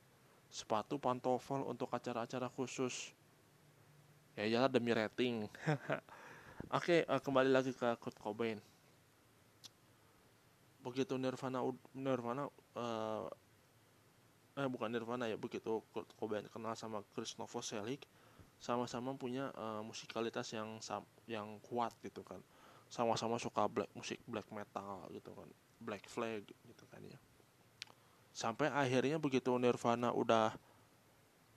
Sepatu 0.48 1.02
pantofel 1.02 1.66
untuk 1.66 1.90
acara-acara 1.92 2.48
khusus. 2.52 3.12
Ya 4.40 4.48
iyalah 4.48 4.72
demi 4.72 4.94
rating. 4.96 5.50
Oke 6.78 7.04
uh, 7.10 7.20
kembali 7.20 7.52
lagi 7.52 7.76
ke 7.76 7.90
Kurt 8.00 8.16
Cobain. 8.22 8.62
Begitu 10.84 11.16
Nirvana 11.20 11.64
Nirvana 11.96 12.48
uh, 12.76 13.28
eh 14.54 14.70
bukan 14.70 14.94
Nirvana 14.94 15.26
ya 15.26 15.38
begitu. 15.38 15.82
Kurt 15.90 16.10
Cobain 16.18 16.46
kenal 16.50 16.78
sama 16.78 17.02
Chris 17.14 17.34
Novoselic 17.42 18.06
sama-sama 18.64 19.12
punya 19.18 19.52
uh, 19.60 19.84
musikalitas 19.84 20.56
yang 20.56 20.80
yang 21.28 21.60
kuat 21.66 21.92
gitu 22.06 22.22
kan. 22.24 22.40
Sama-sama 22.88 23.42
suka 23.42 23.66
black 23.66 23.92
musik 23.98 24.22
black 24.30 24.48
metal 24.54 25.10
gitu 25.10 25.34
kan 25.34 25.50
black 25.82 26.06
flag 26.08 26.46
gitu 26.46 26.86
kan 26.88 27.02
ya. 27.04 27.20
Sampai 28.34 28.70
akhirnya 28.70 29.18
begitu 29.18 29.52
Nirvana 29.58 30.14
udah 30.14 30.56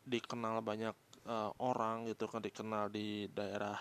dikenal 0.08 0.64
banyak 0.64 0.96
uh, 1.28 1.52
orang 1.60 2.08
gitu 2.10 2.26
kan 2.26 2.40
dikenal 2.40 2.88
di 2.90 3.28
daerah 3.30 3.78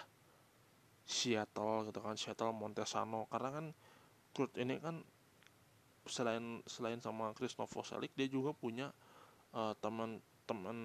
Seattle 1.05 1.89
gitu 1.89 1.99
kan 2.03 2.19
Seattle 2.19 2.53
Montesano. 2.53 3.25
Karena 3.31 3.49
kan 3.49 3.65
Kurt 4.35 4.53
ini 4.59 4.77
kan 4.83 4.99
selain 6.05 6.61
selain 6.69 7.01
sama 7.01 7.33
Chris 7.33 7.57
Novoselic 7.57 8.13
dia 8.13 8.29
juga 8.29 8.53
punya 8.53 8.93
uh, 9.55 9.73
teman-teman 9.79 10.77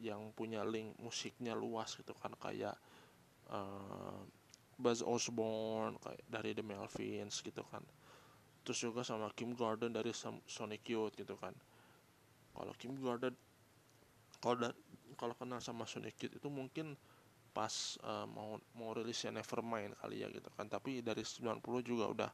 yang 0.00 0.32
punya 0.32 0.64
link 0.64 0.96
musiknya 0.98 1.52
luas 1.52 1.94
gitu 1.94 2.16
kan 2.16 2.32
kayak 2.40 2.74
uh, 3.52 4.24
Buzz 4.76 5.04
Osborne 5.04 6.00
kayak 6.00 6.24
dari 6.28 6.50
The 6.52 6.64
Melvins 6.64 7.40
gitu 7.44 7.64
kan. 7.68 7.84
Terus 8.66 8.78
juga 8.82 9.00
sama 9.06 9.30
Kim 9.32 9.54
Gordon 9.54 9.94
dari 9.94 10.10
Sonic 10.44 10.82
Youth 10.90 11.14
gitu 11.16 11.36
kan. 11.38 11.54
Kalau 12.52 12.72
Kim 12.76 12.96
Gordon 12.98 13.32
kalau 14.40 14.68
kalau 15.16 15.34
kenal 15.38 15.60
sama 15.64 15.88
Sonic 15.88 16.18
Youth 16.20 16.36
itu 16.36 16.48
mungkin 16.52 16.96
pas 17.56 17.96
uh, 18.04 18.28
mau 18.28 18.60
mau 18.76 18.92
rilisnya 18.92 19.32
Nevermind 19.32 19.96
kali 19.96 20.20
ya 20.24 20.28
gitu 20.28 20.50
kan. 20.52 20.68
Tapi 20.68 21.00
dari 21.00 21.24
90 21.24 21.62
juga 21.80 22.04
udah 22.12 22.30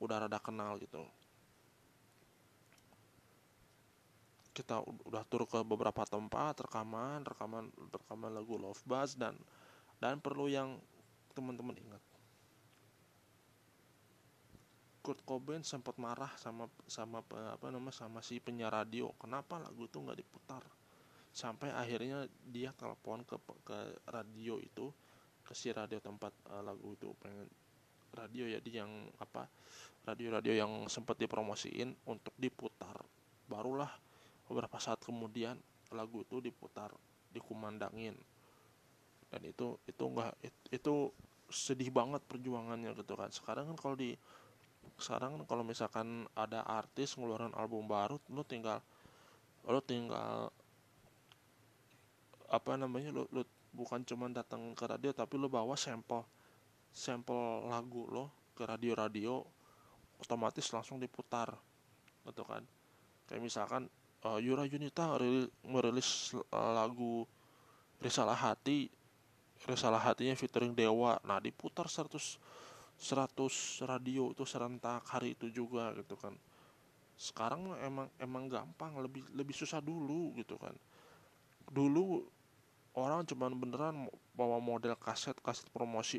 udah 0.00 0.16
rada 0.26 0.40
kenal 0.40 0.80
gitu 0.80 1.04
kita 4.52 4.84
udah 4.84 5.24
tur 5.26 5.48
ke 5.48 5.64
beberapa 5.64 6.04
tempat 6.04 6.68
rekaman 6.68 7.24
rekaman 7.24 7.72
rekaman 7.88 8.30
lagu 8.36 8.60
Love 8.60 8.84
Buzz 8.84 9.16
dan 9.16 9.32
dan 9.96 10.20
perlu 10.20 10.46
yang 10.46 10.76
teman-teman 11.32 11.76
ingat. 11.80 12.02
Kurt 15.02 15.18
Cobain 15.26 15.66
sempat 15.66 15.98
marah 15.98 16.30
sama 16.38 16.70
sama 16.86 17.26
apa 17.26 17.66
nama 17.74 17.90
sama 17.90 18.22
si 18.22 18.38
penyiar 18.38 18.70
radio. 18.70 19.10
Kenapa 19.18 19.58
lagu 19.58 19.90
itu 19.90 19.98
nggak 19.98 20.20
diputar? 20.20 20.62
Sampai 21.34 21.74
akhirnya 21.74 22.30
dia 22.46 22.70
telepon 22.76 23.26
ke 23.26 23.34
ke 23.66 23.78
radio 24.06 24.62
itu 24.62 24.94
ke 25.42 25.58
si 25.58 25.74
radio 25.74 25.98
tempat 25.98 26.30
uh, 26.54 26.62
lagu 26.62 26.94
itu. 26.94 27.10
Pengen 27.18 27.50
radio 28.14 28.46
ya 28.46 28.62
di 28.62 28.78
yang 28.78 29.10
apa 29.18 29.48
radio-radio 30.06 30.54
yang 30.54 30.72
sempat 30.86 31.18
dipromosiin 31.18 32.06
untuk 32.06 32.34
diputar. 32.38 33.02
Barulah 33.50 33.90
beberapa 34.52 34.76
saat 34.76 35.00
kemudian 35.00 35.56
lagu 35.96 36.20
itu 36.20 36.44
diputar 36.44 36.92
dikumandangin. 37.32 38.12
Dan 39.32 39.40
itu 39.48 39.80
itu 39.88 40.04
enggak 40.04 40.36
itu 40.68 41.08
sedih 41.48 41.88
banget 41.88 42.20
perjuangannya 42.28 42.92
gitu 42.92 43.16
kan. 43.16 43.32
Sekarang 43.32 43.72
kan 43.72 43.76
kalau 43.80 43.96
di 43.96 44.12
sekarang 45.00 45.40
kalau 45.48 45.64
misalkan 45.64 46.28
ada 46.36 46.60
artis 46.68 47.16
ngeluarin 47.16 47.56
album 47.56 47.88
baru 47.88 48.20
lu 48.28 48.44
tinggal 48.44 48.84
lu 49.64 49.80
tinggal 49.80 50.52
apa 52.50 52.72
namanya 52.76 53.14
lu, 53.14 53.24
lu 53.32 53.46
bukan 53.72 54.04
cuma 54.04 54.28
datang 54.28 54.76
ke 54.76 54.84
radio 54.84 55.14
tapi 55.16 55.40
lu 55.40 55.48
bawa 55.48 55.78
sampel 55.78 56.26
sampel 56.92 57.72
lagu 57.72 58.04
lo 58.12 58.28
ke 58.52 58.68
radio-radio 58.68 59.40
otomatis 60.20 60.68
langsung 60.70 61.00
diputar 61.00 61.56
gitu 62.28 62.44
kan. 62.46 62.62
Kayak 63.26 63.42
misalkan 63.42 63.88
uh, 64.26 64.38
Yura 64.38 64.64
Yunita 64.66 65.18
merilis 65.66 66.34
uh, 66.50 66.72
lagu 66.74 67.26
Risalah 68.02 68.38
Hati. 68.38 68.90
Risalah 69.62 70.02
Hatinya 70.02 70.34
featuring 70.34 70.74
Dewa. 70.74 71.22
Nah 71.22 71.38
diputar 71.38 71.86
100 71.86 72.18
100 72.98 73.82
radio 73.86 74.30
itu 74.30 74.42
serentak 74.46 75.06
hari 75.06 75.38
itu 75.38 75.50
juga 75.50 75.94
gitu 75.94 76.18
kan. 76.18 76.34
Sekarang 77.14 77.74
emang 77.78 78.10
emang 78.18 78.50
gampang 78.50 78.98
lebih 78.98 79.22
lebih 79.34 79.54
susah 79.54 79.78
dulu 79.78 80.34
gitu 80.38 80.58
kan. 80.58 80.74
Dulu 81.70 82.26
orang 82.98 83.22
cuman 83.22 83.54
beneran 83.54 83.96
bawa 84.34 84.58
model 84.58 84.98
kaset 84.98 85.38
kaset 85.42 85.66
promosi 85.70 86.18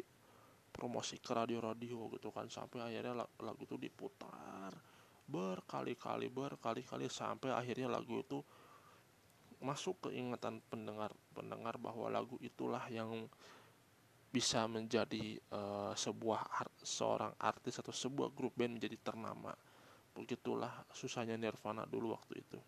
promosi 0.71 1.19
ke 1.19 1.35
radio-radio 1.35 2.07
gitu 2.15 2.31
kan. 2.31 2.47
Sampai 2.47 2.79
akhirnya 2.79 3.27
lagu 3.43 3.63
itu 3.67 3.75
diputar 3.75 4.71
berkali-kali 5.73 6.29
berkali-kali 6.29 7.09
sampai 7.09 7.49
akhirnya 7.49 7.89
lagu 7.89 8.21
itu 8.21 8.45
masuk 9.57 10.05
ke 10.05 10.09
ingatan 10.13 10.61
pendengar 10.69 11.09
pendengar 11.33 11.81
bahwa 11.81 12.13
lagu 12.13 12.37
itulah 12.45 12.85
yang 12.93 13.25
bisa 14.29 14.69
menjadi 14.69 15.41
uh, 15.49 15.97
sebuah 15.97 16.45
art, 16.61 16.73
seorang 16.85 17.33
artis 17.41 17.81
atau 17.81 17.89
sebuah 17.89 18.29
grup 18.37 18.53
band 18.53 18.77
menjadi 18.77 19.01
ternama. 19.01 19.49
Begitulah 20.13 20.85
susahnya 20.93 21.41
Nirvana 21.41 21.89
dulu 21.89 22.13
waktu 22.13 22.45
itu. 22.45 22.61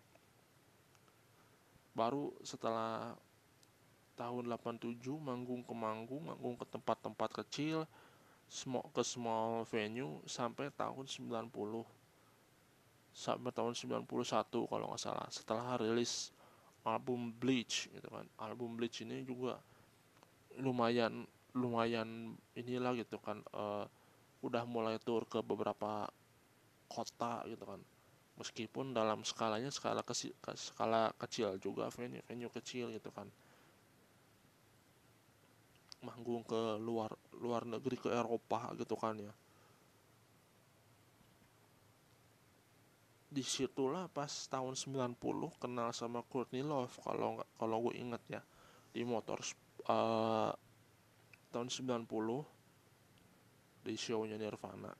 Baru 1.94 2.34
setelah 2.42 3.14
tahun 4.18 4.50
87 4.50 4.98
manggung 5.22 5.62
ke 5.62 5.74
manggung, 5.74 6.26
manggung 6.26 6.58
ke 6.58 6.66
tempat-tempat 6.70 7.30
kecil, 7.44 7.86
small, 8.50 8.90
ke 8.90 9.02
small 9.06 9.62
venue 9.66 10.22
sampai 10.26 10.74
tahun 10.74 11.06
90 11.06 11.50
sampai 13.16 13.48
tahun 13.48 13.72
91 13.72 14.04
kalau 14.68 14.92
nggak 14.92 15.00
salah 15.00 15.24
setelah 15.32 15.80
rilis 15.80 16.36
album 16.84 17.32
Bleach 17.32 17.88
gitu 17.88 18.08
kan. 18.12 18.28
Album 18.36 18.76
Bleach 18.76 19.00
ini 19.00 19.24
juga 19.24 19.56
lumayan 20.60 21.24
lumayan 21.56 22.36
inilah 22.52 22.92
gitu 23.00 23.16
kan 23.16 23.40
uh, 23.56 23.88
udah 24.44 24.68
mulai 24.68 25.00
tur 25.00 25.24
ke 25.24 25.40
beberapa 25.40 26.12
kota 26.92 27.40
gitu 27.48 27.64
kan. 27.64 27.80
Meskipun 28.36 28.92
dalam 28.92 29.24
skalanya 29.24 29.72
skala 29.72 30.04
kecil 30.04 30.36
skala 30.52 31.08
kecil 31.16 31.56
juga 31.56 31.88
venue 31.88 32.20
venue 32.28 32.52
kecil 32.52 32.92
gitu 32.92 33.08
kan. 33.16 33.32
Manggung 36.04 36.44
ke 36.44 36.76
luar 36.84 37.16
luar 37.40 37.64
negeri 37.64 37.96
ke 37.96 38.12
Eropa 38.12 38.76
gitu 38.76 38.92
kan 38.92 39.16
ya 39.16 39.32
di 43.26 43.42
situlah 43.42 44.06
pas 44.06 44.30
tahun 44.46 44.78
90 44.78 45.18
kenal 45.58 45.90
sama 45.90 46.22
Courtney 46.30 46.62
Love 46.62 46.94
kalau 47.02 47.42
kalau 47.58 47.76
gue 47.90 47.98
inget 47.98 48.22
ya 48.30 48.40
di 48.94 49.02
motor 49.02 49.42
uh, 49.90 50.54
tahun 51.50 51.68
90 51.68 52.06
di 53.86 53.94
shownya 53.98 54.38
Nirvana. 54.38 54.94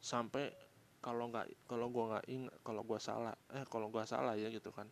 Sampai 0.00 0.52
kalau 1.04 1.28
nggak 1.28 1.68
kalau 1.68 1.92
gue 1.92 2.04
nggak 2.12 2.26
ingat 2.32 2.54
kalau 2.64 2.82
gue 2.84 2.96
salah 3.00 3.36
eh 3.52 3.64
kalau 3.68 3.92
gue 3.92 4.04
salah 4.08 4.36
ya 4.36 4.48
gitu 4.48 4.72
kan. 4.72 4.88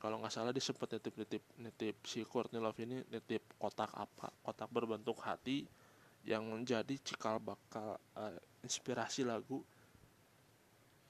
Kalau 0.00 0.16
nggak 0.18 0.32
salah 0.32 0.50
dia 0.50 0.64
sempat 0.64 0.96
nitip 0.96 1.14
nitip 1.14 1.44
nitip 1.62 1.96
si 2.08 2.26
Courtney 2.26 2.58
Love 2.58 2.78
ini 2.82 3.04
nitip 3.06 3.54
kotak 3.60 3.94
apa 3.94 4.34
kotak 4.42 4.66
berbentuk 4.72 5.22
hati 5.22 5.66
yang 6.24 6.44
menjadi 6.44 7.00
cikal 7.00 7.40
bakal 7.40 7.96
uh, 8.16 8.36
inspirasi 8.60 9.24
lagu 9.24 9.64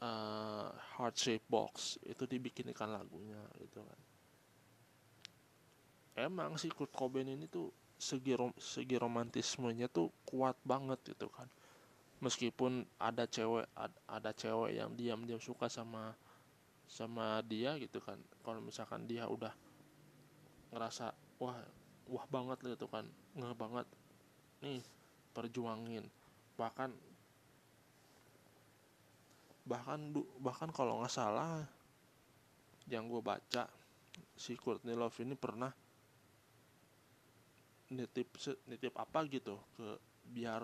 uh, 0.00 0.68
Heart 0.96 1.16
Shape 1.16 1.46
Box 1.46 2.00
itu 2.04 2.24
dibikinkan 2.24 2.90
lagunya 2.90 3.40
gitu 3.60 3.84
kan. 3.84 4.00
Emang 6.18 6.60
sih 6.60 6.68
Kurt 6.72 6.92
Cobain 6.92 7.28
ini 7.28 7.48
tuh 7.48 7.72
segi 8.00 8.32
rom 8.32 8.52
segi 8.56 8.96
romantismenya 8.96 9.88
tuh 9.88 10.08
kuat 10.24 10.56
banget 10.64 11.00
gitu 11.04 11.28
kan. 11.32 11.46
Meskipun 12.20 12.84
ada 13.00 13.24
cewek 13.24 13.64
ad, 13.76 13.92
ada 14.04 14.32
cewek 14.36 14.76
yang 14.76 14.92
diam-diam 14.92 15.40
suka 15.40 15.72
sama 15.72 16.12
sama 16.84 17.40
dia 17.44 17.76
gitu 17.80 18.00
kan. 18.00 18.20
Kalau 18.44 18.60
misalkan 18.60 19.08
dia 19.08 19.24
udah 19.28 19.52
ngerasa 20.72 21.12
wah 21.40 21.56
wah 22.08 22.26
banget 22.28 22.76
gitu 22.76 22.88
kan. 22.88 23.08
Nggak 23.36 23.56
banget. 23.56 23.86
Nih 24.60 24.84
perjuangin. 25.32 26.04
Bahkan 26.60 26.92
bahkan 29.64 30.12
bahkan 30.40 30.70
kalau 30.72 31.00
nggak 31.00 31.12
salah 31.12 31.62
yang 32.88 33.06
gue 33.06 33.22
baca 33.22 33.68
si 34.34 34.56
Courtney 34.56 34.96
Love 34.96 35.14
ini 35.22 35.36
pernah 35.36 35.70
nitip 37.90 38.38
nitip 38.70 38.94
apa 38.96 39.26
gitu 39.26 39.58
ke 39.76 39.98
biar 40.30 40.62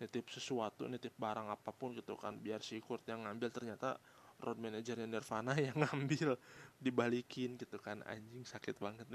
nitip 0.00 0.30
sesuatu 0.32 0.88
nitip 0.88 1.12
barang 1.18 1.52
apa 1.52 1.70
pun 1.74 1.92
gitu 1.92 2.16
kan 2.16 2.38
biar 2.38 2.62
si 2.62 2.78
Kurt 2.80 3.04
yang 3.10 3.26
ngambil 3.26 3.50
ternyata 3.50 3.98
road 4.38 4.58
manajernya 4.62 5.06
Nirvana 5.06 5.54
yang 5.66 5.76
ngambil 5.82 6.38
dibalikin 6.78 7.58
gitu 7.58 7.78
kan. 7.82 8.02
Anjing 8.06 8.46
sakit 8.46 8.78
banget. 8.78 9.06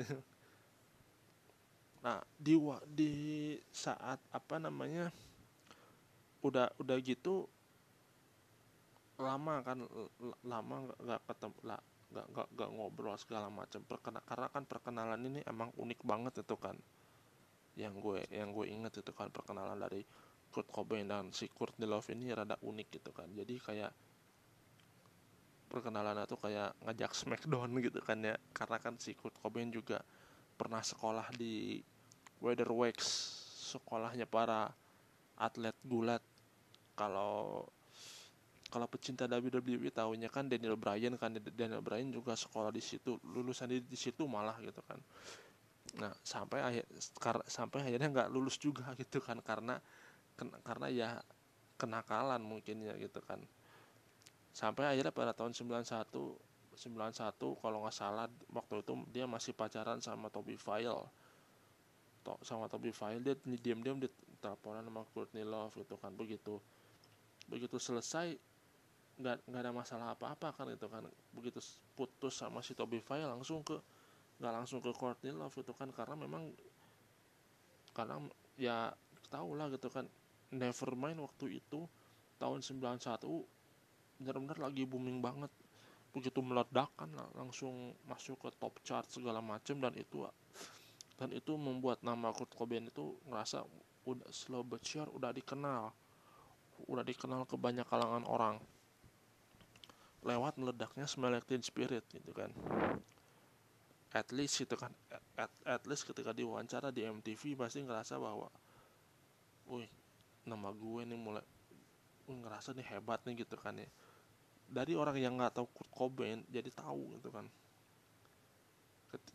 Nah 2.03 2.19
di 2.35 2.59
di 2.91 3.13
saat 3.71 4.19
apa 4.35 4.59
namanya 4.59 5.07
udah 6.43 6.67
udah 6.75 6.97
gitu 6.99 7.47
lama 9.23 9.63
kan 9.63 9.79
lama 10.43 10.75
nggak 10.99 11.21
ketemu 11.25 11.57
lah 11.63 11.81
nggak 12.13 12.27
nggak 12.29 12.47
nggak 12.53 12.69
ngobrol 12.77 13.17
segala 13.17 13.49
macam. 13.49 13.81
Perkena 13.81 14.21
karena 14.21 14.47
kan 14.53 14.63
perkenalan 14.69 15.21
ini 15.25 15.41
emang 15.49 15.73
unik 15.73 15.99
banget 16.05 16.45
itu 16.45 16.55
kan. 16.55 16.77
Yang 17.73 17.93
gue 18.05 18.19
yang 18.29 18.53
gue 18.53 18.65
inget 18.69 19.01
itu 19.01 19.11
kan 19.17 19.33
perkenalan 19.33 19.81
dari 19.81 20.05
Kurt 20.53 20.69
Cobain 20.69 21.09
dan 21.09 21.33
si 21.33 21.49
Kurt 21.49 21.73
Love 21.81 22.13
ini 22.13 22.29
rada 22.29 22.53
unik 22.61 22.87
gitu 23.01 23.09
kan. 23.09 23.25
Jadi 23.33 23.57
kayak 23.57 23.91
perkenalan 25.73 26.21
itu 26.21 26.37
kayak 26.37 26.77
ngajak 26.85 27.11
Smackdown 27.17 27.73
gitu 27.89 27.99
kan 28.05 28.21
ya. 28.21 28.37
Karena 28.53 28.77
kan 28.77 29.01
si 29.01 29.17
Kurt 29.17 29.33
Cobain 29.41 29.73
juga 29.73 30.05
pernah 30.53 30.85
sekolah 30.85 31.33
di 31.33 31.81
Weatherwax 32.37 32.97
sekolahnya 33.73 34.29
para 34.29 34.69
atlet 35.41 35.73
gulat. 35.81 36.21
Kalau 36.93 37.65
kalau 38.73 38.89
pecinta 38.89 39.29
WWE 39.29 39.93
tahunya 39.93 40.33
kan 40.33 40.49
Daniel 40.49 40.73
Bryan 40.73 41.13
kan 41.21 41.37
Daniel 41.37 41.85
Bryan 41.85 42.09
juga 42.09 42.33
sekolah 42.33 42.73
di 42.73 42.81
situ 42.81 43.21
lulusan 43.21 43.69
di, 43.69 43.85
di 43.85 43.93
situ 43.93 44.25
malah 44.25 44.57
gitu 44.65 44.81
kan. 44.81 44.97
Nah 46.01 46.09
sampai 46.25 46.65
akhir 46.65 46.89
sampai 47.45 47.85
akhirnya 47.85 48.09
nggak 48.09 48.29
lulus 48.33 48.57
juga 48.57 48.89
gitu 49.01 49.21
kan 49.21 49.37
karena 49.45 49.77
karena 50.65 50.87
ya 50.89 51.09
kenakalan 51.77 52.41
mungkin 52.41 52.81
ya 52.81 52.97
gitu 52.97 53.21
kan. 53.21 53.45
Sampai 54.49 54.89
akhirnya 54.89 55.13
pada 55.13 55.37
tahun 55.37 55.53
91 55.53 56.09
91 56.73 57.37
kalau 57.61 57.85
nggak 57.85 57.93
salah 57.93 58.25
waktu 58.49 58.81
itu 58.81 58.93
dia 59.13 59.29
masih 59.29 59.53
pacaran 59.53 60.01
sama 60.01 60.33
Toby 60.33 60.57
File. 60.57 61.05
Sama 62.41 62.65
Toby 62.65 62.89
File 62.89 63.21
dia 63.21 63.37
diam-diam 63.37 64.01
di 64.01 64.09
teleponan 64.41 64.81
sama 64.81 65.05
Courtney 65.13 65.45
Love 65.45 65.77
gitu 65.77 65.93
kan 66.01 66.09
begitu. 66.17 66.57
Begitu 67.45 67.77
selesai 67.77 68.33
nggak 69.13 69.45
nggak 69.45 69.61
ada 69.61 69.73
masalah 69.73 70.07
apa-apa 70.17 70.53
kan 70.57 70.65
gitu 70.73 70.89
kan. 70.89 71.05
Begitu 71.35 71.61
putus 71.93 72.33
sama 72.33 72.65
si 72.65 72.73
Toby 72.73 72.97
File 72.97 73.29
langsung 73.29 73.61
ke 73.61 73.77
nggak 74.41 74.53
langsung 74.53 74.81
ke 74.81 74.89
Courtney 74.95 75.29
Love 75.33 75.53
itu 75.53 75.73
kan. 75.75 75.89
Karena 75.93 76.15
memang 76.17 76.49
karena 77.93 78.17
ya 78.57 78.89
tahu 79.29 79.57
lah 79.57 79.69
gitu 79.69 79.89
kan. 79.89 80.09
Nevermind 80.53 81.17
waktu 81.17 81.57
itu 81.61 81.85
tahun 82.37 82.61
91 82.61 83.01
benar-benar 84.21 84.57
lagi 84.61 84.85
booming 84.85 85.21
banget. 85.21 85.49
Begitu 86.13 86.45
meledak 86.45 86.93
kan 86.93 87.09
langsung 87.33 87.97
masuk 88.05 88.37
ke 88.37 88.49
top 88.61 88.77
chart 88.85 89.09
segala 89.09 89.41
macam 89.41 89.81
dan 89.81 89.93
itu 89.97 90.25
dan 91.17 91.29
itu 91.33 91.53
membuat 91.57 92.01
nama 92.01 92.33
Kurt 92.33 92.53
Cobain 92.53 92.89
itu 92.89 93.17
ngerasa 93.29 93.65
udah 94.03 94.29
slow 94.33 94.65
but 94.65 94.81
sure 94.81 95.09
udah 95.13 95.29
dikenal. 95.29 95.93
Udah 96.89 97.05
dikenal 97.05 97.45
ke 97.45 97.55
banyak 97.55 97.85
kalangan 97.85 98.25
orang 98.25 98.57
lewat 100.23 100.55
meledaknya 100.55 101.05
Teen 101.43 101.63
Spirit 101.63 102.07
gitu 102.09 102.31
kan. 102.31 102.49
At 104.13 104.29
least 104.31 104.61
gitu 104.61 104.77
kan 104.77 104.93
at, 105.37 105.51
at 105.65 105.83
least 105.89 106.05
ketika 106.05 106.31
diwawancara 106.31 106.93
di 106.93 107.01
MTV 107.05 107.57
pasti 107.57 107.81
ngerasa 107.81 108.21
bahwa 108.21 108.47
wih 109.65 109.89
nama 110.45 110.69
gue 110.69 111.01
nih 111.07 111.17
mulai 111.17 111.45
ngerasa 112.29 112.75
nih 112.77 112.87
hebat 112.95 113.19
nih 113.25 113.43
gitu 113.43 113.57
kan 113.57 113.75
ya. 113.75 113.89
Dari 114.69 114.93
orang 114.95 115.17
yang 115.19 115.35
nggak 115.37 115.59
tahu 115.59 115.67
Kurt 115.69 115.91
Cobain 115.91 116.39
jadi 116.47 116.69
tahu 116.71 117.19
gitu 117.19 117.29
kan. 117.33 117.45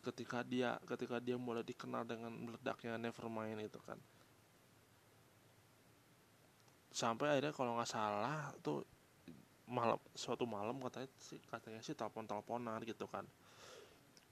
Ketika 0.03 0.43
dia 0.43 0.75
ketika 0.83 1.23
dia 1.23 1.39
mulai 1.39 1.63
dikenal 1.63 2.03
dengan 2.03 2.31
meledaknya 2.35 2.99
Nevermind 2.99 3.63
itu 3.63 3.79
kan. 3.83 3.99
Sampai 6.89 7.31
akhirnya 7.31 7.53
kalau 7.55 7.77
nggak 7.77 7.91
salah 7.91 8.51
tuh 8.59 8.83
malam 9.69 10.01
suatu 10.17 10.49
malam 10.49 10.81
katanya 10.81 11.09
sih 11.21 11.39
katanya 11.47 11.79
sih 11.85 11.93
telepon 11.93 12.25
teleponan 12.25 12.81
gitu 12.83 13.05
kan. 13.05 13.23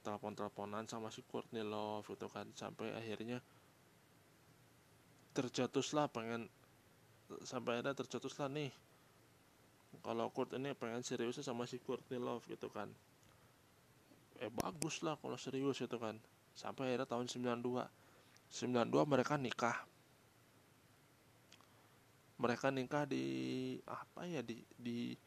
Telepon 0.02 0.34
teleponan 0.34 0.84
sama 0.89 1.13
si 1.13 1.21
Courtney 1.23 1.62
Love 1.63 2.10
gitu 2.12 2.28
kan 2.28 2.50
sampai 2.58 2.91
akhirnya 2.95 3.39
tercetuslah 5.38 6.10
pengen 6.10 6.50
sampai 7.45 7.80
akhirnya 7.80 7.93
tercetuslah 7.93 8.50
nih 8.50 8.71
kalau 10.04 10.30
Kurt 10.32 10.54
ini 10.56 10.71
pengen 10.78 11.02
seriusnya 11.02 11.43
sama 11.43 11.65
si 11.65 11.80
Courtney 11.82 12.19
Love 12.19 12.45
gitu 12.50 12.67
kan. 12.71 12.89
Eh 14.38 14.52
bagus 14.54 15.02
lah 15.02 15.17
kalau 15.17 15.39
serius 15.39 15.82
itu 15.82 15.97
kan. 15.97 16.17
Sampai 16.58 16.93
akhirnya 16.93 17.10
tahun 17.10 17.28
92 17.30 17.86
92 18.47 19.04
mereka 19.10 19.36
nikah. 19.36 19.78
Mereka 22.38 22.69
nikah 22.69 23.04
di 23.10 23.26
apa 23.89 24.30
ya 24.30 24.45
di 24.45 24.62
di 24.78 25.17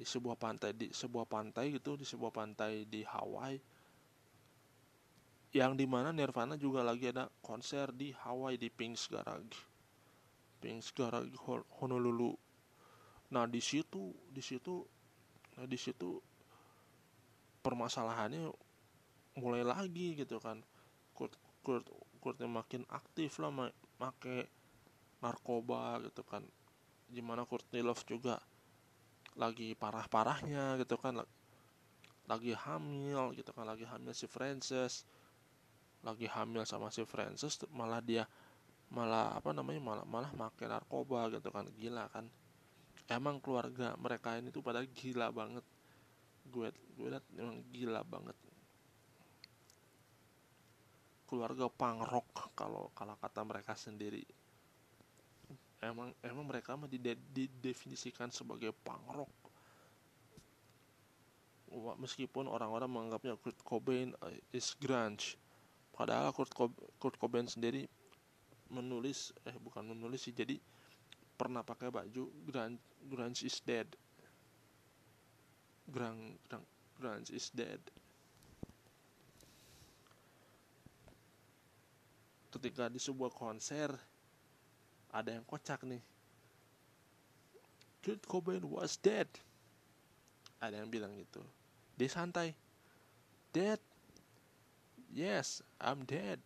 di 0.00 0.08
sebuah 0.08 0.32
pantai 0.40 0.72
di 0.72 0.88
sebuah 0.88 1.28
pantai 1.28 1.76
gitu 1.76 1.92
di 1.92 2.08
sebuah 2.08 2.32
pantai 2.32 2.88
di 2.88 3.04
Hawaii. 3.04 3.60
Yang 5.52 5.72
di 5.76 5.84
mana 5.84 6.08
Nirvana 6.08 6.56
juga 6.56 6.80
lagi 6.80 7.12
ada 7.12 7.28
konser 7.44 7.92
di 7.92 8.08
Hawaii 8.08 8.56
di 8.56 8.72
Pink's 8.72 9.12
Garage. 9.12 9.60
Pink's 10.64 10.88
Garage 10.96 11.36
Honolulu. 11.76 12.32
Nah 13.36 13.44
di 13.44 13.60
situ 13.60 14.16
di 14.32 14.40
situ 14.40 14.80
nah 15.60 15.68
di 15.68 15.76
situ 15.76 16.16
permasalahannya 17.60 18.48
mulai 19.36 19.68
lagi 19.68 20.16
gitu 20.16 20.40
kan. 20.40 20.64
Kurt 21.12 21.36
Kurt 21.60 21.84
Kurtnya 22.24 22.48
makin 22.48 22.88
aktif 22.88 23.36
lah 23.36 23.52
make 23.52 24.48
narkoba 25.20 26.00
gitu 26.08 26.24
kan. 26.24 26.40
Gimana 27.12 27.44
Courtney 27.44 27.84
Love 27.84 28.00
juga 28.08 28.40
lagi 29.38 29.74
parah-parahnya 29.78 30.80
gitu 30.82 30.98
kan 30.98 31.22
lagi 32.26 32.54
hamil 32.54 33.34
gitu 33.34 33.50
kan 33.50 33.66
lagi 33.66 33.86
hamil 33.86 34.14
si 34.14 34.26
Frances 34.30 35.06
lagi 36.00 36.24
hamil 36.30 36.64
sama 36.64 36.88
si 36.88 37.04
Frances 37.04 37.60
malah 37.70 38.00
dia 38.00 38.24
malah 38.90 39.38
apa 39.38 39.54
namanya 39.54 39.78
malah 39.78 40.06
malah 40.06 40.32
make 40.34 40.66
narkoba 40.66 41.30
gitu 41.30 41.48
kan 41.54 41.66
gila 41.78 42.10
kan. 42.10 42.26
Emang 43.10 43.42
keluarga 43.42 43.94
mereka 43.98 44.38
ini 44.38 44.50
tuh 44.50 44.62
pada 44.62 44.82
gila 44.82 45.30
banget. 45.30 45.62
Gue 46.50 46.74
gue 46.98 47.08
liat 47.10 47.24
emang 47.38 47.62
gila 47.70 48.02
banget. 48.02 48.34
Keluarga 51.30 51.70
pangrok 51.70 52.26
kalau 52.58 52.90
kalau 52.98 53.14
kata 53.14 53.46
mereka 53.46 53.78
sendiri 53.78 54.26
emang 55.80 56.12
emang 56.20 56.44
mereka 56.44 56.76
mah 56.76 56.88
didefinisikan 57.32 58.28
sebagai 58.28 58.76
pangrok. 58.84 59.32
Meskipun 62.02 62.50
orang-orang 62.50 62.90
menganggapnya 62.90 63.38
Kurt 63.38 63.56
Cobain 63.62 64.10
eh, 64.26 64.42
is 64.52 64.74
grunge. 64.76 65.38
Padahal 65.94 66.34
Kurt, 66.34 66.50
Kurt 66.98 67.16
Cobain 67.16 67.46
sendiri 67.46 67.86
menulis 68.70 69.34
eh 69.46 69.54
bukan 69.58 69.82
menulis 69.82 70.26
sih 70.26 70.34
jadi 70.34 70.58
pernah 71.34 71.64
pakai 71.64 71.88
baju 71.88 72.28
grunge, 72.44 72.78
grunge 73.06 73.40
is 73.46 73.56
dead. 73.64 73.88
Grunge, 75.88 76.36
grunge 76.98 77.30
is 77.32 77.48
dead. 77.54 77.80
Ketika 82.50 82.90
di 82.90 82.98
sebuah 82.98 83.30
konser 83.30 83.94
ada 85.10 85.34
yang 85.34 85.44
kocak 85.46 85.82
nih. 85.82 86.02
Kurt 88.00 88.22
Cobain 88.24 88.64
was 88.64 88.96
dead. 88.96 89.28
Ada 90.62 90.80
yang 90.80 90.88
bilang 90.88 91.12
gitu. 91.20 91.44
Dia 92.00 92.08
santai. 92.08 92.56
Dead? 93.52 93.80
Yes 95.10 95.60
I'm 95.82 96.06
dead. 96.06 96.40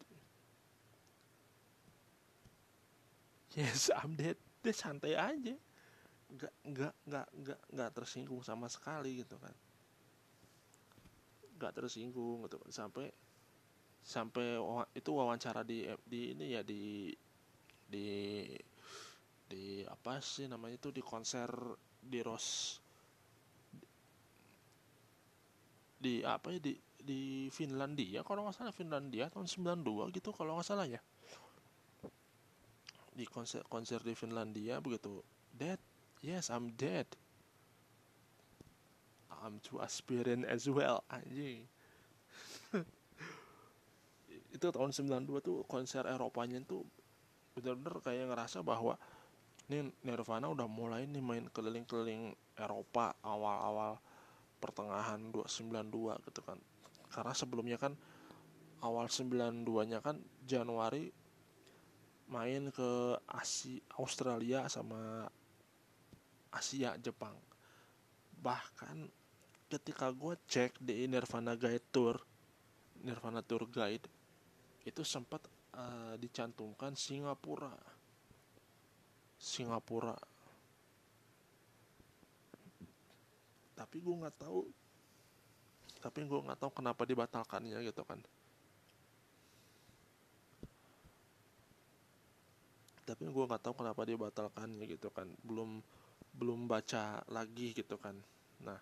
Yes 3.55 3.93
I'm 3.95 4.19
dead. 4.19 4.35
Dia 4.65 4.75
santai 4.75 5.15
aja. 5.15 5.55
Nggak 6.35 6.55
nggak 6.67 6.95
nggak 7.07 7.27
nggak 7.39 7.61
nggak 7.71 7.91
tersinggung 7.95 8.43
sama 8.43 8.67
sekali 8.67 9.23
gitu 9.23 9.39
kan. 9.39 9.55
Nggak 11.61 11.73
tersinggung 11.79 12.49
gitu. 12.51 12.59
Sampai 12.73 13.15
sampai 14.05 14.59
itu 14.97 15.11
wawancara 15.15 15.63
di 15.63 15.87
di 16.03 16.35
ini 16.35 16.59
ya 16.59 16.67
di 16.67 17.15
di 17.95 18.51
di 19.47 19.87
apa 19.87 20.19
sih 20.19 20.51
namanya 20.51 20.83
itu 20.83 20.91
di 20.91 20.99
konser 20.99 21.47
di 22.03 22.19
Ros 22.27 22.83
di 25.95 26.27
apa 26.27 26.51
ya 26.51 26.59
di 26.59 26.75
di 27.05 27.47
Finlandia 27.55 28.27
kalau 28.27 28.43
nggak 28.49 28.57
salah 28.57 28.75
Finlandia 28.75 29.31
tahun 29.31 29.47
92 29.47 30.11
gitu 30.17 30.35
kalau 30.35 30.59
nggak 30.59 30.67
salah 30.67 30.89
ya. 30.89 30.99
Di 33.15 33.29
konser 33.31 33.63
konser 33.71 34.03
di 34.03 34.17
Finlandia 34.19 34.83
begitu. 34.83 35.23
Dead? 35.55 35.79
Yes 36.19 36.51
I'm 36.51 36.75
dead. 36.75 37.07
I'm 39.31 39.61
too 39.61 39.79
aspiring 39.79 40.49
as 40.49 40.65
well 40.67 41.05
anjing. 41.13 41.69
Itu 44.57 44.73
tahun 44.73 44.97
92 44.97 45.45
tuh 45.45 45.63
konser 45.69 46.09
Eropanya 46.09 46.65
tuh 46.65 46.89
bener-bener 47.55 48.03
kayak 48.03 48.35
ngerasa 48.35 48.67
bahwa 48.67 48.99
ini 49.71 49.95
Nirvana 50.03 50.51
udah 50.51 50.67
mulai 50.67 51.07
nih 51.07 51.23
main 51.23 51.47
keliling-keliling 51.49 52.35
Eropa 52.59 53.15
awal-awal 53.23 53.97
pertengahan 54.59 55.31
292 55.31 56.19
gitu 56.29 56.41
kan. 56.43 56.59
Karena 57.09 57.33
sebelumnya 57.33 57.79
kan 57.79 57.95
awal 58.83 59.07
92 59.07 59.65
nya 59.89 60.03
kan 60.03 60.19
Januari 60.45 61.09
main 62.29 62.75
ke 62.75 63.17
Asia 63.31 63.81
Australia 64.03 64.67
sama 64.67 65.31
Asia 66.51 66.99
Jepang. 66.99 67.39
Bahkan 68.43 69.09
ketika 69.71 70.11
gue 70.11 70.35
cek 70.51 70.77
di 70.83 71.07
Nirvana 71.07 71.57
Guide 71.57 71.89
Tour 71.95 72.21
Nirvana 73.01 73.41
Tour 73.45 73.67
Guide 73.69 74.07
itu 74.85 75.03
sempat 75.03 75.41
uh, 75.75 76.15
dicantumkan 76.19 76.95
Singapura. 76.95 77.75
Singapura. 79.39 80.17
Tapi 83.75 83.97
gue 83.99 84.15
nggak 84.15 84.39
tahu. 84.39 84.61
Tapi 85.99 86.19
gue 86.25 86.41
nggak 86.41 86.61
tahu 86.61 86.71
kenapa 86.73 87.03
dibatalkannya 87.05 87.79
gitu 87.83 88.03
kan. 88.07 88.21
Tapi 93.05 93.25
gue 93.29 93.45
nggak 93.45 93.63
tahu 93.63 93.75
kenapa 93.85 94.03
dibatalkannya 94.07 94.85
gitu 94.89 95.13
kan. 95.13 95.29
Belum 95.45 95.83
belum 96.35 96.67
baca 96.67 97.23
lagi 97.31 97.77
gitu 97.77 97.99
kan. 98.01 98.17
Nah 98.63 98.81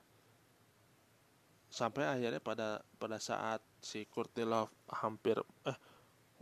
sampai 1.72 2.05
akhirnya 2.05 2.37
pada 2.37 2.85
pada 3.00 3.16
saat 3.16 3.64
si 3.81 4.05
Courtney 4.05 4.44
Love 4.44 4.68
hampir 4.92 5.40
eh 5.64 5.91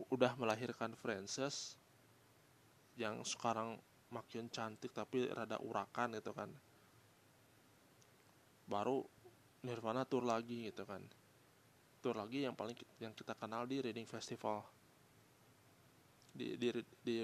udah 0.09 0.33
melahirkan 0.41 0.97
Frances 0.97 1.77
yang 2.97 3.21
sekarang 3.25 3.77
makin 4.11 4.51
cantik 4.51 4.91
tapi 4.91 5.29
rada 5.31 5.61
urakan 5.61 6.17
gitu 6.17 6.33
kan. 6.35 6.51
Baru 8.67 9.05
Nirvana 9.61 10.09
tour 10.09 10.25
lagi 10.25 10.73
gitu 10.73 10.89
kan. 10.89 11.05
Tour 12.01 12.17
lagi 12.17 12.49
yang 12.49 12.57
paling 12.57 12.77
yang 12.97 13.13
kita 13.13 13.37
kenal 13.37 13.69
di 13.69 13.85
Reading 13.85 14.09
Festival. 14.09 14.65
Di 16.33 16.57
di 16.57 16.73
di 17.05 17.17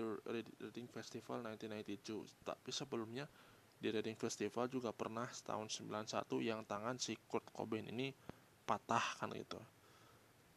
Reading 0.60 0.88
Festival 0.90 1.40
1992 1.56 2.44
tapi 2.44 2.70
sebelumnya 2.74 3.24
di 3.76 3.88
Reading 3.92 4.16
Festival 4.16 4.68
juga 4.72 4.90
pernah 4.92 5.28
tahun 5.28 5.68
91 5.68 6.28
yang 6.40 6.64
tangan 6.64 6.96
si 6.96 7.16
Kurt 7.28 7.44
Cobain 7.52 7.84
ini 7.88 8.12
patah 8.66 9.20
kan 9.20 9.30
gitu 9.36 9.60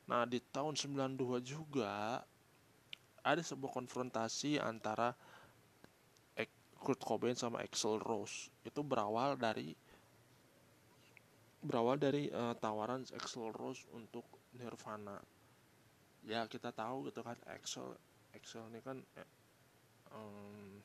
nah 0.09 0.25
di 0.25 0.41
tahun 0.41 0.73
92 0.73 1.45
juga 1.45 2.25
ada 3.21 3.41
sebuah 3.45 3.69
konfrontasi 3.69 4.57
antara 4.57 5.13
Kurt 6.79 7.03
Cobain 7.03 7.35
sama 7.35 7.59
Axel 7.59 7.99
Rose. 7.99 8.47
Itu 8.63 8.81
berawal 8.87 9.35
dari 9.35 9.75
berawal 11.59 11.99
dari 11.99 12.31
uh, 12.31 12.55
tawaran 12.55 13.03
Axel 13.11 13.51
Rose 13.51 13.83
untuk 13.91 14.23
Nirvana. 14.55 15.19
Ya 16.23 16.47
kita 16.47 16.71
tahu 16.71 17.11
gitu 17.11 17.19
kan 17.19 17.35
Axel 17.51 17.99
Axel 18.31 18.63
ini 18.71 18.79
kan 18.79 19.03
eh, 19.19 19.29
um, 20.15 20.79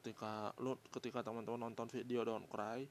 ketika 0.00 0.56
lu 0.56 0.80
ketika 0.88 1.20
teman-teman 1.20 1.68
nonton 1.68 1.88
video 1.92 2.24
Don't 2.24 2.48
Cry 2.48 2.88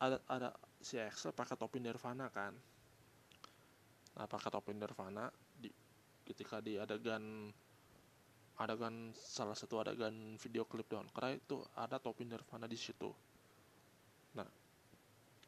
ada 0.00 0.16
ada 0.32 0.48
si 0.80 0.96
Axel 0.96 1.36
pakai 1.36 1.60
topi 1.60 1.76
Nirvana 1.76 2.32
kan 2.32 2.56
pakai 4.14 4.50
topi 4.50 4.74
Nirvana 4.76 5.30
di 5.56 5.70
ketika 6.26 6.62
di 6.62 6.78
adegan 6.78 7.50
adegan 8.60 9.10
salah 9.16 9.56
satu 9.56 9.80
adegan 9.80 10.36
video 10.36 10.68
klip 10.68 10.86
Don't 10.92 11.08
Cry 11.10 11.40
itu 11.40 11.64
ada 11.72 11.96
topi 11.96 12.28
Nirvana 12.28 12.68
di 12.68 12.76
situ. 12.76 13.08
Nah, 14.36 14.46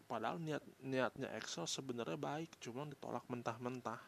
padahal 0.09 0.41
niat 0.41 0.65
niatnya 0.81 1.29
EXO 1.37 1.69
sebenarnya 1.69 2.17
baik, 2.17 2.57
cuma 2.57 2.89
ditolak 2.89 3.29
mentah-mentah. 3.29 4.01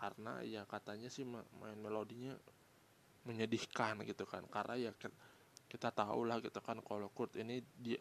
Karena 0.00 0.40
ya 0.40 0.64
katanya 0.64 1.12
sih 1.12 1.28
main 1.28 1.76
melodinya 1.76 2.32
menyedihkan 3.28 4.00
gitu 4.08 4.24
kan. 4.24 4.48
Karena 4.48 4.80
ya 4.80 4.90
kita 5.68 5.92
tahu 5.92 6.24
lah 6.24 6.40
gitu 6.40 6.56
kan 6.64 6.80
kalau 6.80 7.12
Kurt 7.12 7.36
ini 7.36 7.60
dia 7.76 8.00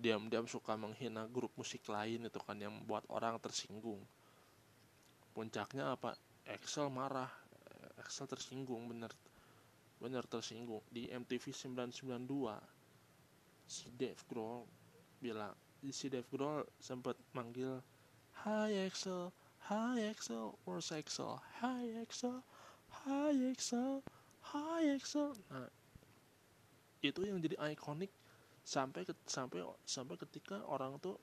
diam-diam 0.00 0.48
suka 0.48 0.80
menghina 0.80 1.28
grup 1.28 1.52
musik 1.60 1.84
lain 1.92 2.24
itu 2.24 2.40
kan 2.40 2.56
yang 2.56 2.72
membuat 2.72 3.04
orang 3.12 3.36
tersinggung. 3.36 4.00
Puncaknya 5.32 5.94
apa? 5.94 6.16
Excel 6.46 6.90
marah. 6.90 7.30
Axel 8.00 8.26
tersinggung 8.26 8.90
bener. 8.90 9.12
Bener 10.00 10.24
tersinggung. 10.26 10.82
Di 10.90 11.06
MTV 11.08 11.54
992 11.54 12.80
si 13.70 13.86
Dave 13.94 14.18
Grohl 14.26 14.66
bilang 15.22 15.54
si 15.94 16.10
Dave 16.10 16.26
Grohl 16.26 16.66
sempat 16.82 17.14
manggil 17.30 17.78
Hi 18.42 18.74
Axel 18.82 19.30
Hi 19.70 20.10
Axel 20.10 20.58
where's 20.66 20.90
Axel 20.90 21.38
Hi 21.62 21.86
Axel 22.02 22.42
Hi 23.06 23.30
Axel 23.54 24.02
Hi 24.50 24.90
Axel 24.90 25.38
nah 25.54 25.70
itu 26.98 27.22
yang 27.22 27.38
jadi 27.38 27.54
ikonik 27.70 28.10
sampai 28.66 29.06
ke, 29.06 29.14
sampai 29.30 29.62
sampai 29.86 30.18
ketika 30.18 30.66
orang 30.66 30.98
tuh 30.98 31.14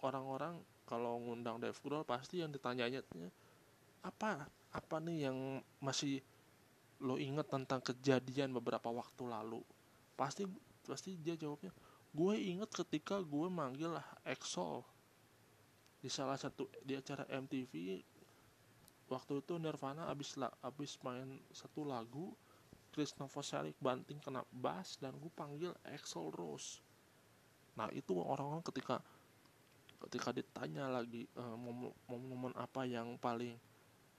orang-orang 0.00 0.64
kalau 0.88 1.20
ngundang 1.20 1.60
Dave 1.60 1.76
Grohl 1.84 2.08
pasti 2.08 2.40
yang 2.40 2.48
ditanyanya 2.48 3.04
apa 4.02 4.50
apa 4.74 4.96
nih 4.98 5.30
yang 5.30 5.38
masih 5.78 6.20
lo 7.02 7.18
inget 7.18 7.50
tentang 7.50 7.82
kejadian 7.82 8.54
beberapa 8.54 8.90
waktu 8.90 9.26
lalu? 9.26 9.62
Pasti 10.14 10.46
pasti 10.86 11.14
dia 11.18 11.38
jawabnya 11.38 11.70
gue 12.12 12.34
inget 12.36 12.68
ketika 12.68 13.24
gue 13.24 13.48
manggil 13.48 13.96
EXO 14.28 14.84
di 16.04 16.12
salah 16.12 16.36
satu 16.36 16.68
di 16.84 16.92
acara 16.92 17.24
MTV 17.24 18.04
waktu 19.08 19.40
itu 19.40 19.56
Nirvana 19.56 20.12
abis 20.12 20.36
la, 20.36 20.52
abis 20.60 21.00
main 21.00 21.40
satu 21.56 21.88
lagu 21.88 22.36
Chris 22.92 23.16
Novoselic 23.16 23.80
banting 23.80 24.20
kena 24.20 24.44
bass 24.52 25.00
dan 25.00 25.16
gue 25.16 25.32
panggil 25.32 25.72
EXO 25.88 26.28
Rose. 26.28 26.84
Nah 27.80 27.88
itu 27.96 28.12
orang-orang 28.20 28.60
ketika 28.60 29.00
ketika 30.04 30.36
ditanya 30.36 30.92
lagi 30.92 31.24
uh, 31.40 31.56
momen-momen 31.56 32.52
apa 32.60 32.84
yang 32.84 33.16
paling 33.16 33.56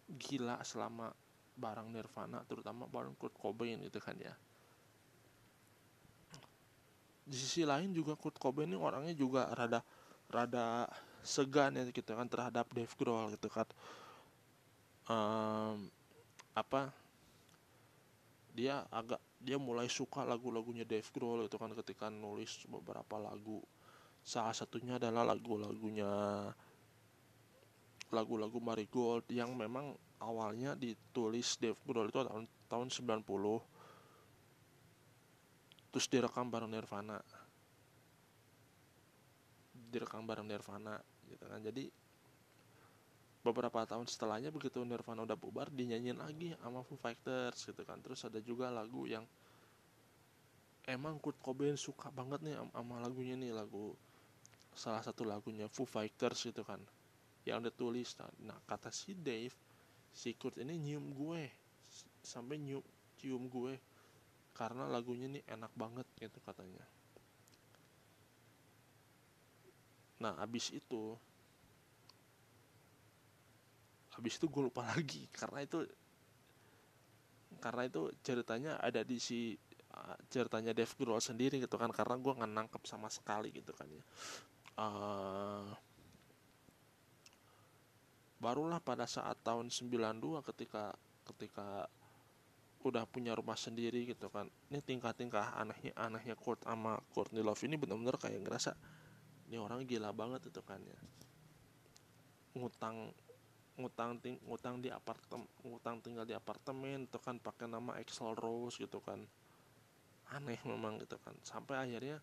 gila 0.07 0.59
selama 0.65 1.11
barang 1.53 1.87
Nirvana 1.93 2.41
terutama 2.49 2.89
barang 2.89 3.13
Kurt 3.15 3.35
Cobain 3.37 3.79
itu 3.81 3.99
kan 4.01 4.17
ya. 4.17 4.33
Di 7.23 7.35
sisi 7.39 7.63
lain 7.63 7.95
juga 7.95 8.17
Kurt 8.19 8.35
Cobain 8.41 8.67
ini 8.67 8.77
orangnya 8.79 9.15
juga 9.15 9.47
rada 9.53 9.79
rada 10.27 10.89
segan 11.23 11.77
ya 11.79 11.87
gitu 11.87 12.11
kan 12.11 12.27
terhadap 12.27 12.67
Dave 12.73 12.91
Grohl 12.99 13.31
gitu 13.31 13.47
kan. 13.47 13.67
Um, 15.07 15.91
apa 16.55 16.93
dia 18.53 18.85
agak 18.93 19.19
dia 19.43 19.59
mulai 19.59 19.91
suka 19.91 20.23
lagu-lagunya 20.23 20.87
Dave 20.87 21.07
Grohl 21.11 21.49
itu 21.49 21.57
kan 21.59 21.71
ketika 21.75 22.07
nulis 22.07 22.63
beberapa 22.69 23.19
lagu. 23.19 23.59
Salah 24.23 24.55
satunya 24.55 24.95
adalah 24.95 25.27
lagu-lagunya 25.35 26.07
lagu-lagu 28.13 28.61
Marigold 28.61 29.25
yang 29.33 29.57
memang 29.57 29.97
awalnya 30.21 30.77
ditulis 30.77 31.57
Dave 31.57 31.81
Grohl 31.83 32.13
itu 32.13 32.21
tahun 32.21 32.45
tahun 32.69 32.87
90 32.93 33.25
terus 35.93 36.09
direkam 36.09 36.49
bareng 36.49 36.73
Nirvana. 36.73 37.21
Direkam 39.93 40.25
bareng 40.25 40.47
Nirvana 40.49 40.97
gitu 41.29 41.45
kan. 41.45 41.61
Jadi 41.61 41.85
beberapa 43.43 43.85
tahun 43.85 44.07
setelahnya 44.09 44.49
begitu 44.49 44.81
Nirvana 44.81 45.27
udah 45.27 45.37
bubar 45.37 45.69
dinyanyiin 45.69 46.17
lagi 46.17 46.55
sama 46.57 46.81
Foo 46.81 46.97
Fighters 46.97 47.69
gitu 47.69 47.83
kan. 47.85 48.01
Terus 48.01 48.25
ada 48.25 48.41
juga 48.41 48.73
lagu 48.73 49.05
yang 49.05 49.27
emang 50.89 51.21
Kurt 51.21 51.37
Cobain 51.39 51.77
suka 51.77 52.09
banget 52.09 52.41
nih 52.41 52.57
sama 52.57 52.97
lagunya 53.03 53.37
nih 53.37 53.53
lagu 53.53 53.93
salah 54.73 55.05
satu 55.05 55.23
lagunya 55.23 55.69
Foo 55.69 55.85
Fighters 55.85 56.49
gitu 56.49 56.65
kan 56.65 56.81
yang 57.43 57.59
ditulis 57.59 58.15
nah 58.39 58.55
kata 58.63 58.87
si 58.87 59.11
Dave 59.15 59.55
si 60.13 60.37
Kurt 60.37 60.61
ini 60.61 60.77
nyium 60.77 61.11
gue. 61.11 61.49
Sampai 62.21 62.61
nyium 62.61 62.85
cium 63.17 63.49
gue. 63.49 63.75
Karena 64.53 64.85
lagunya 64.85 65.25
ini 65.25 65.41
enak 65.49 65.73
banget 65.73 66.05
gitu 66.21 66.37
katanya. 66.45 66.85
Nah 70.21 70.37
abis 70.39 70.69
itu 70.71 71.17
habis 74.13 74.37
itu 74.37 74.45
gue 74.45 74.69
lupa 74.69 74.85
lagi. 74.93 75.25
Karena 75.33 75.65
itu 75.65 75.81
karena 77.57 77.89
itu 77.89 78.13
ceritanya 78.21 78.77
ada 78.77 79.01
di 79.01 79.17
si 79.17 79.57
uh, 79.97 80.17
ceritanya 80.29 80.71
Dave 80.77 80.93
Grohl 80.93 81.19
sendiri 81.19 81.57
gitu 81.57 81.75
kan. 81.81 81.89
Karena 81.89 82.21
gue 82.21 82.33
nggak 82.37 82.53
nangkep 82.53 82.83
sama 82.85 83.09
sekali 83.09 83.49
gitu 83.49 83.73
kan 83.73 83.89
ya. 83.89 84.05
Uh, 84.73 85.69
barulah 88.43 88.83
pada 88.83 89.07
saat 89.07 89.39
tahun 89.39 89.71
92 89.71 90.43
ketika 90.51 90.91
ketika 91.31 91.87
udah 92.83 93.07
punya 93.07 93.31
rumah 93.31 93.55
sendiri 93.55 94.03
gitu 94.03 94.27
kan. 94.27 94.51
Ini 94.67 94.83
tingkah-tingkah 94.83 95.55
anehnya 95.55 95.95
anehnya 95.95 96.35
Kurt 96.35 96.67
sama 96.67 96.99
Courtney 97.15 97.39
Love 97.39 97.63
ini 97.63 97.79
benar-benar 97.79 98.19
kayak 98.19 98.43
ngerasa 98.43 98.75
ini 99.47 99.55
orang 99.55 99.87
gila 99.87 100.11
banget 100.11 100.51
itu 100.51 100.59
kan 100.59 100.83
ya. 100.83 100.99
Ngutang 102.59 103.15
ngutang 103.73 104.21
ting 104.21 104.37
ngutang 104.45 104.83
di 104.83 104.93
apartemen 104.93 105.49
ngutang 105.65 105.97
tinggal 106.03 106.27
di 106.29 106.35
apartemen 106.37 107.09
itu 107.09 107.17
kan 107.17 107.41
pakai 107.41 107.65
nama 107.65 107.95
Excel 108.03 108.35
Rose 108.35 108.75
gitu 108.75 108.99
kan. 108.99 109.23
Aneh 110.35 110.59
memang 110.67 110.99
gitu 110.99 111.15
kan. 111.23 111.33
Sampai 111.47 111.79
akhirnya 111.79 112.19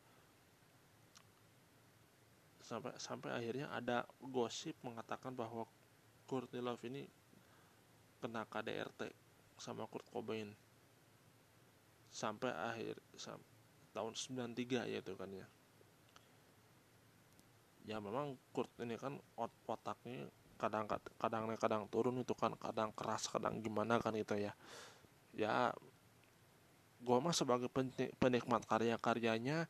sampai 2.61 2.93
sampai 3.01 3.35
akhirnya 3.35 3.67
ada 3.73 4.05
gosip 4.21 4.77
mengatakan 4.85 5.35
bahwa 5.35 5.67
Courtney 6.31 6.63
Love 6.63 6.87
ini 6.87 7.03
kena 8.23 8.47
KDRT 8.47 9.11
sama 9.59 9.91
Kurt 9.91 10.07
Cobain. 10.15 10.55
Sampai 12.15 12.55
akhir 12.55 13.03
sam, 13.19 13.43
tahun 13.91 14.15
93 14.15 14.87
ya 14.87 15.03
itu 15.03 15.13
kan 15.19 15.27
ya. 15.35 15.47
Ya 17.83 17.99
memang 17.99 18.39
Kurt 18.55 18.71
ini 18.79 18.95
kan 18.95 19.19
ot 19.35 19.51
otaknya 19.67 20.31
kadang 20.55 20.87
kadang 21.19 21.51
kadang 21.59 21.83
turun 21.91 22.23
itu 22.23 22.37
kan 22.39 22.55
kadang 22.55 22.95
keras 22.95 23.27
kadang 23.27 23.59
gimana 23.59 23.99
kan 23.99 24.15
itu 24.15 24.39
ya. 24.39 24.55
Ya 25.35 25.75
gue 27.03 27.19
mah 27.19 27.35
sebagai 27.35 27.67
penikmat 28.23 28.63
karya-karyanya 28.71 29.67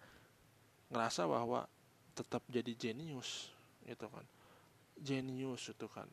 ngerasa 0.93 1.25
bahwa 1.25 1.65
tetap 2.13 2.45
jadi 2.53 2.77
jenius 2.77 3.49
gitu 3.89 4.13
kan. 4.13 4.29
Jenius 5.01 5.73
itu 5.73 5.89
kan 5.89 6.11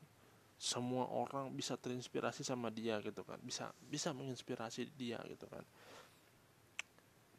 semua 0.58 1.06
orang 1.06 1.54
bisa 1.54 1.78
terinspirasi 1.78 2.42
sama 2.42 2.74
dia 2.74 2.98
gitu 3.06 3.22
kan. 3.22 3.38
Bisa 3.46 3.70
bisa 3.86 4.10
menginspirasi 4.12 4.90
dia 4.98 5.22
gitu 5.30 5.46
kan. 5.46 5.62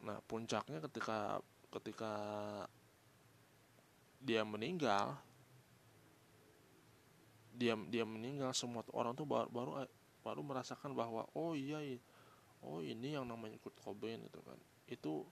Nah 0.07 0.17
puncaknya 0.23 0.79
ketika 0.87 1.43
ketika 1.69 2.13
dia 4.23 4.41
meninggal 4.47 5.19
dia 7.59 7.75
dia 7.91 8.07
meninggal 8.07 8.55
semua 8.55 8.87
orang 8.95 9.11
tuh 9.13 9.27
baru 9.27 9.51
baru 9.51 9.71
baru 10.23 10.41
merasakan 10.43 10.95
bahwa 10.95 11.27
oh 11.35 11.55
iya 11.55 11.83
oh 12.63 12.79
ini 12.79 13.19
yang 13.19 13.27
namanya 13.27 13.59
Kurt 13.59 13.75
Cobain 13.83 14.23
itu 14.23 14.39
kan. 14.39 14.59
Itu 14.87 15.27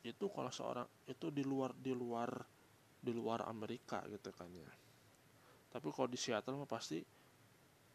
itu 0.00 0.26
kalau 0.32 0.52
seorang 0.52 0.88
itu 1.08 1.28
di 1.28 1.44
luar 1.44 1.76
di 1.76 1.92
luar 1.92 2.30
di 3.00 3.12
luar 3.12 3.48
Amerika 3.48 4.04
gitu 4.08 4.32
kan 4.32 4.48
ya 4.52 4.68
tapi 5.70 5.88
kalau 5.94 6.10
di 6.10 6.18
Seattle 6.18 6.58
mah 6.58 6.66
pasti 6.66 6.98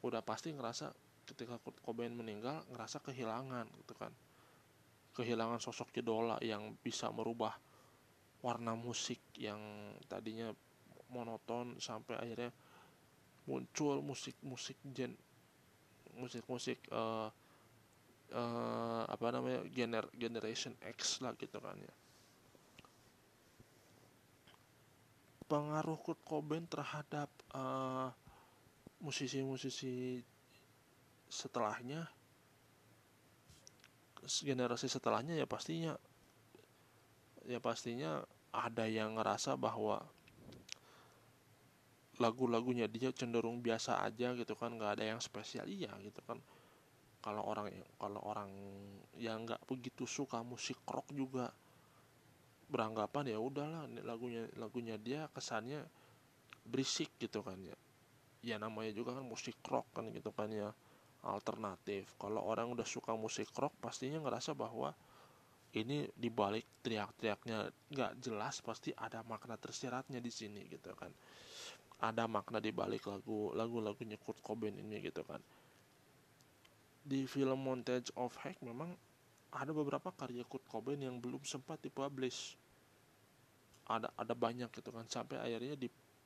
udah 0.01 0.23
pasti 0.23 0.55
ngerasa 0.55 0.95
ketika 1.25 1.59
Kurt 1.59 1.81
Cobain 1.81 2.13
meninggal 2.13 2.63
ngerasa 2.71 3.01
kehilangan 3.03 3.67
gitu 3.83 3.93
kan. 3.97 4.13
Kehilangan 5.15 5.59
sosok 5.63 5.95
idola 5.95 6.39
yang 6.43 6.75
bisa 6.79 7.07
merubah 7.11 7.55
warna 8.43 8.77
musik 8.77 9.19
yang 9.39 9.59
tadinya 10.05 10.51
monoton 11.09 11.79
sampai 11.81 12.19
akhirnya 12.19 12.51
muncul 13.47 14.01
musik-musik 14.01 14.77
gen 14.91 15.15
musik-musik 16.17 16.79
uh, 16.91 17.29
uh, 18.33 19.03
apa 19.05 19.25
namanya 19.33 19.61
gener 19.69 20.05
generation 20.15 20.73
X 20.81 21.21
lah 21.25 21.33
gitu 21.35 21.57
kan 21.59 21.77
ya. 21.77 21.93
Pengaruh 25.45 26.01
Kurt 26.01 26.21
Cobain 26.25 26.65
terhadap 26.65 27.29
uh, 27.56 28.08
musisi-musisi 29.00 30.20
setelahnya 31.32 32.06
generasi 34.26 34.89
setelahnya 34.89 35.38
ya 35.38 35.46
pastinya 35.46 35.94
ya 37.46 37.62
pastinya 37.62 38.26
ada 38.50 38.89
yang 38.89 39.15
ngerasa 39.15 39.54
bahwa 39.56 40.02
lagu-lagunya 42.15 42.88
dia 42.88 43.12
cenderung 43.12 43.60
biasa 43.60 44.00
aja 44.00 44.32
gitu 44.39 44.56
kan 44.56 44.76
nggak 44.76 45.00
ada 45.00 45.06
yang 45.15 45.20
spesial. 45.20 45.68
Iya 45.68 45.91
gitu 46.00 46.24
kan. 46.24 46.39
Kalau 47.20 47.44
orang 47.44 47.74
kalau 48.00 48.22
orang 48.24 48.52
yang 49.20 49.44
nggak 49.44 49.60
begitu 49.68 50.08
suka 50.08 50.39
musik 50.46 50.80
rock 50.88 51.12
juga 51.12 51.52
beranggapan 52.65 53.30
ya 53.30 53.38
udahlah 53.38 53.86
lagunya 54.02 54.50
lagunya 54.58 54.98
dia 54.98 55.30
kesannya 55.34 55.86
berisik 56.65 57.13
gitu 57.21 57.45
kan 57.45 57.58
ya. 57.62 57.78
Ya 58.45 58.56
namanya 58.62 58.93
juga 58.93 59.17
kan 59.17 59.25
musik 59.25 59.58
rock 59.65 59.89
kan 59.93 60.10
gitu 60.13 60.30
kan 60.34 60.49
ya 60.49 60.69
alternatif. 61.25 62.13
Kalau 62.21 62.45
orang 62.45 62.69
udah 62.69 62.86
suka 62.86 63.17
musik 63.17 63.49
rock 63.58 63.73
pastinya 63.82 64.21
ngerasa 64.21 64.54
bahwa 64.54 64.93
ini 65.75 66.08
dibalik 66.15 66.63
teriak-teriaknya 66.86 67.67
nggak 67.91 68.12
jelas 68.23 68.63
pasti 68.63 68.95
ada 68.95 69.25
makna 69.28 69.60
tersiratnya 69.60 70.21
di 70.21 70.32
sini 70.32 70.63
gitu 70.71 70.93
kan. 70.95 71.12
Ada 71.99 72.30
makna 72.30 72.62
di 72.62 72.71
balik 72.71 73.10
lagu 73.10 73.51
lagu-lagunya 73.51 74.15
Kurt 74.21 74.39
Cobain 74.39 74.78
ini 74.78 75.04
gitu 75.04 75.25
kan. 75.25 75.41
Di 77.06 77.28
film 77.28 77.60
Montage 77.62 78.10
of 78.15 78.34
Heck 78.41 78.62
memang 78.63 78.95
ada 79.51 79.71
beberapa 79.75 80.13
karya 80.15 80.47
Kurt 80.47 80.63
Cobain 80.69 81.01
yang 81.01 81.19
belum 81.19 81.43
sempat 81.43 81.84
dipublish. 81.84 82.56
Ada 83.86 84.10
ada 84.15 84.34
banyak 84.34 84.71
gitu 84.71 84.89
kan 84.95 85.06
sampai 85.12 85.43
akhirnya 85.43 85.75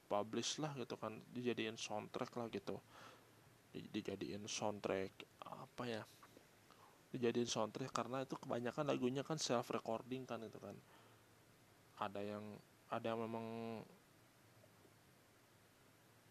dipublish 0.09 0.57
lah 0.57 0.73
gitu 0.73 0.97
kan 0.97 1.13
dijadiin 1.29 1.77
soundtrack 1.77 2.33
lah 2.33 2.49
gitu. 2.49 2.81
Di, 3.69 3.85
dijadiin 3.93 4.49
soundtrack 4.49 5.13
apa 5.45 5.83
ya? 5.85 6.01
Dijadiin 7.13 7.45
soundtrack 7.45 7.93
karena 7.93 8.25
itu 8.25 8.33
kebanyakan 8.33 8.89
lagunya 8.89 9.21
kan 9.21 9.37
self 9.37 9.69
recording 9.69 10.25
kan 10.25 10.41
itu 10.41 10.57
kan. 10.57 10.73
Ada 12.01 12.25
yang 12.25 12.57
ada 12.89 13.05
yang 13.13 13.21
memang 13.21 13.45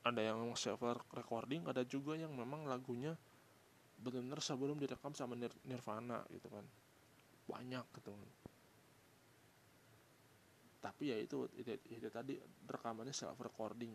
ada 0.02 0.18
yang 0.26 0.42
self 0.58 0.82
recording 1.14 1.62
ada 1.70 1.86
juga 1.86 2.18
yang 2.18 2.34
memang 2.34 2.66
lagunya 2.66 3.14
benar-benar 4.02 4.42
sebelum 4.42 4.74
direkam 4.74 5.14
sama 5.14 5.38
Nir 5.38 5.54
Nirvana 5.62 6.26
gitu 6.34 6.50
kan. 6.50 6.66
Banyak 7.46 7.86
gitu 7.94 8.10
kan 8.10 8.47
tapi 10.78 11.10
ya 11.10 11.16
itu 11.18 11.50
itu, 11.58 11.74
itu 11.90 12.08
tadi 12.08 12.38
rekamannya 12.66 13.14
self 13.14 13.38
recording. 13.42 13.94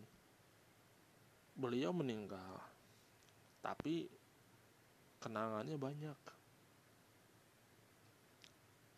Beliau 1.56 1.96
meninggal 1.96 2.60
tapi 3.64 4.12
kenangannya 5.24 5.80
banyak. 5.80 6.20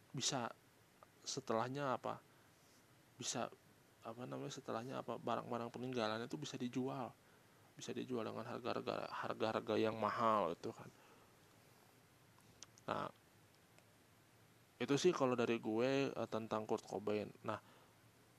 Bisa 0.09 0.49
setelahnya 1.21 1.93
apa? 1.93 2.17
Bisa 3.21 3.45
apa 4.01 4.21
namanya 4.25 4.49
setelahnya 4.49 5.05
apa? 5.05 5.21
Barang-barang 5.21 5.69
peninggalan 5.69 6.25
itu 6.25 6.41
bisa 6.41 6.57
dijual. 6.57 7.13
Bisa 7.77 7.93
dijual 7.93 8.25
dengan 8.25 8.47
harga-harga 8.49 9.05
harga-harga 9.13 9.75
yang 9.77 9.93
mahal 9.99 10.57
itu 10.57 10.73
kan. 10.73 10.89
Nah 12.89 13.05
itu 14.75 14.95
sih 14.99 15.13
kalau 15.15 15.37
dari 15.37 15.61
gue 15.61 16.09
uh, 16.11 16.27
tentang 16.27 16.65
Kurt 16.65 16.83
Cobain. 16.83 17.29
Nah 17.45 17.74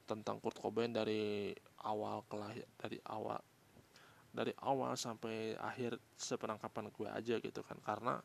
tentang 0.07 0.39
Kurt 0.39 0.57
Cobain 0.63 0.95
dari 0.95 1.51
awal 1.83 2.23
kelahir 2.31 2.65
dari 2.79 2.99
awal 3.11 3.43
dari 4.31 4.53
awal 4.63 4.95
sampai 4.95 5.57
akhir 5.57 5.99
sepenangkapan 6.15 6.93
gue 6.93 7.09
aja 7.09 7.35
gitu 7.41 7.61
kan 7.65 7.79
karena 7.83 8.21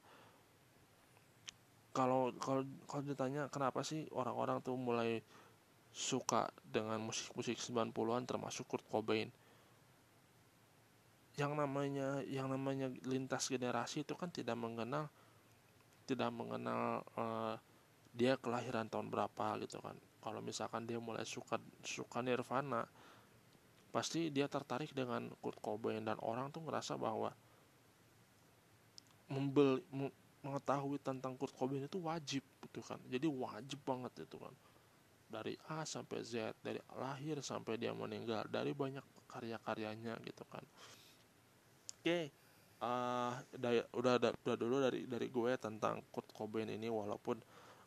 kalau 1.91 2.31
kalau 2.39 2.63
kalau 2.87 3.03
ditanya 3.03 3.51
kenapa 3.51 3.83
sih 3.83 4.07
orang-orang 4.15 4.63
tuh 4.63 4.79
mulai 4.79 5.19
suka 5.91 6.47
dengan 6.63 7.03
musik-musik 7.03 7.59
90-an 7.59 8.23
termasuk 8.23 8.63
Kurt 8.67 8.87
Cobain. 8.87 9.27
Yang 11.35 11.53
namanya 11.59 12.23
yang 12.27 12.47
namanya 12.47 12.87
lintas 13.03 13.51
generasi 13.51 14.07
itu 14.07 14.15
kan 14.15 14.31
tidak 14.31 14.55
mengenal 14.55 15.11
tidak 16.07 16.31
mengenal 16.31 17.03
uh, 17.19 17.55
dia 18.15 18.39
kelahiran 18.39 18.87
tahun 18.87 19.11
berapa 19.11 19.59
gitu 19.63 19.83
kan. 19.83 19.95
Kalau 20.21 20.39
misalkan 20.39 20.85
dia 20.85 21.01
mulai 21.01 21.25
suka 21.25 21.57
suka 21.81 22.21
Nirvana, 22.21 22.85
pasti 23.89 24.29
dia 24.29 24.45
tertarik 24.45 24.93
dengan 24.93 25.33
Kurt 25.41 25.57
Cobain 25.59 26.05
dan 26.05 26.21
orang 26.21 26.53
tuh 26.53 26.61
ngerasa 26.61 26.95
bahwa 26.95 27.33
membeli 29.27 29.81
mengetahui 30.45 31.01
tentang 31.01 31.33
Kurt 31.35 31.57
Cobain 31.57 31.83
itu 31.83 31.97
wajib 31.99 32.45
gitu 32.69 32.79
kan. 32.85 33.01
Jadi 33.09 33.25
wajib 33.25 33.81
banget 33.81 34.29
itu 34.29 34.37
kan 34.37 34.53
dari 35.31 35.55
A 35.71 35.87
sampai 35.87 36.19
Z 36.27 36.59
dari 36.59 36.77
lahir 36.99 37.39
sampai 37.39 37.79
dia 37.79 37.95
meninggal 37.95 38.43
dari 38.51 38.75
banyak 38.75 39.01
karya-karyanya 39.31 40.19
gitu 40.27 40.43
kan 40.51 40.59
oke 40.59 42.03
okay. 42.03 42.27
uh, 42.83 43.39
udah, 43.55 43.71
udah 43.95 44.13
udah 44.19 44.57
dulu 44.59 44.75
dari 44.83 45.07
dari 45.07 45.31
gue 45.31 45.51
tentang 45.55 46.03
Kurt 46.11 46.27
Cobain 46.35 46.67
ini 46.67 46.91
walaupun 46.91 47.39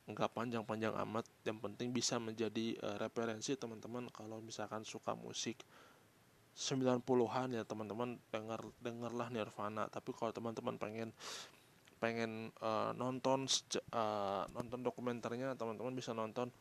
nggak 0.05 0.31
panjang-panjang 0.37 0.95
amat. 1.09 1.25
Yang 1.45 1.59
penting 1.65 1.89
bisa 1.93 2.21
menjadi 2.21 2.77
uh, 2.81 2.97
referensi 3.01 3.57
teman-teman 3.57 4.09
kalau 4.13 4.41
misalkan 4.45 4.85
suka 4.85 5.17
musik 5.17 5.61
90-an 6.55 7.51
ya 7.51 7.67
teman-teman 7.67 8.21
dengar 8.31 8.61
dengarlah 8.79 9.29
Nirvana. 9.33 9.91
Tapi 9.91 10.11
kalau 10.15 10.31
teman-teman 10.31 10.77
pengen 10.79 11.11
pengen 11.99 12.53
uh, 12.61 12.93
nonton 12.95 13.49
uh, 13.97 14.45
nonton 14.53 14.81
dokumenternya 14.85 15.57
teman-teman 15.57 15.97
bisa 15.97 16.13
nonton 16.13 16.53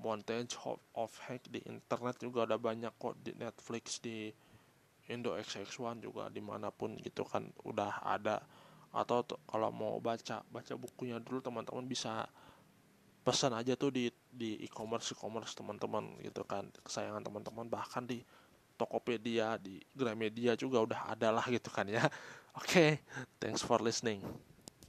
Montage 0.00 0.56
of, 0.64 0.80
of 0.96 1.12
Hack 1.28 1.44
di 1.52 1.60
internet 1.68 2.16
juga 2.16 2.48
ada 2.48 2.56
banyak 2.56 2.96
kok 2.96 3.20
di 3.20 3.36
Netflix 3.36 4.00
di 4.00 4.32
Indo 5.12 5.36
XX1 5.36 6.00
juga 6.00 6.32
di 6.32 6.40
mana 6.40 6.72
pun 6.72 6.96
gitu 6.96 7.26
kan 7.28 7.44
udah 7.68 8.00
ada. 8.00 8.40
Atau 8.96 9.22
kalau 9.44 9.68
mau 9.68 10.00
baca 10.00 10.40
baca 10.48 10.74
bukunya 10.80 11.20
dulu 11.20 11.44
teman-teman 11.44 11.84
bisa 11.84 12.24
pesan 13.20 13.52
aja 13.52 13.76
tuh 13.76 13.92
di 13.92 14.08
di 14.32 14.56
e-commerce 14.64 15.12
e-commerce 15.12 15.52
teman-teman 15.52 16.16
gitu 16.24 16.40
kan 16.48 16.66
kesayangan 16.80 17.20
teman-teman 17.20 17.68
bahkan 17.68 18.04
di 18.04 18.24
Tokopedia, 18.80 19.60
di 19.60 19.76
Gramedia 19.92 20.56
juga 20.56 20.80
udah 20.80 21.00
ada 21.12 21.28
lah 21.28 21.44
gitu 21.52 21.68
kan 21.68 21.84
ya. 21.84 22.00
Oke, 22.56 22.64
okay, 22.64 22.90
thanks 23.36 23.60
for 23.60 23.76
listening. 23.76 24.24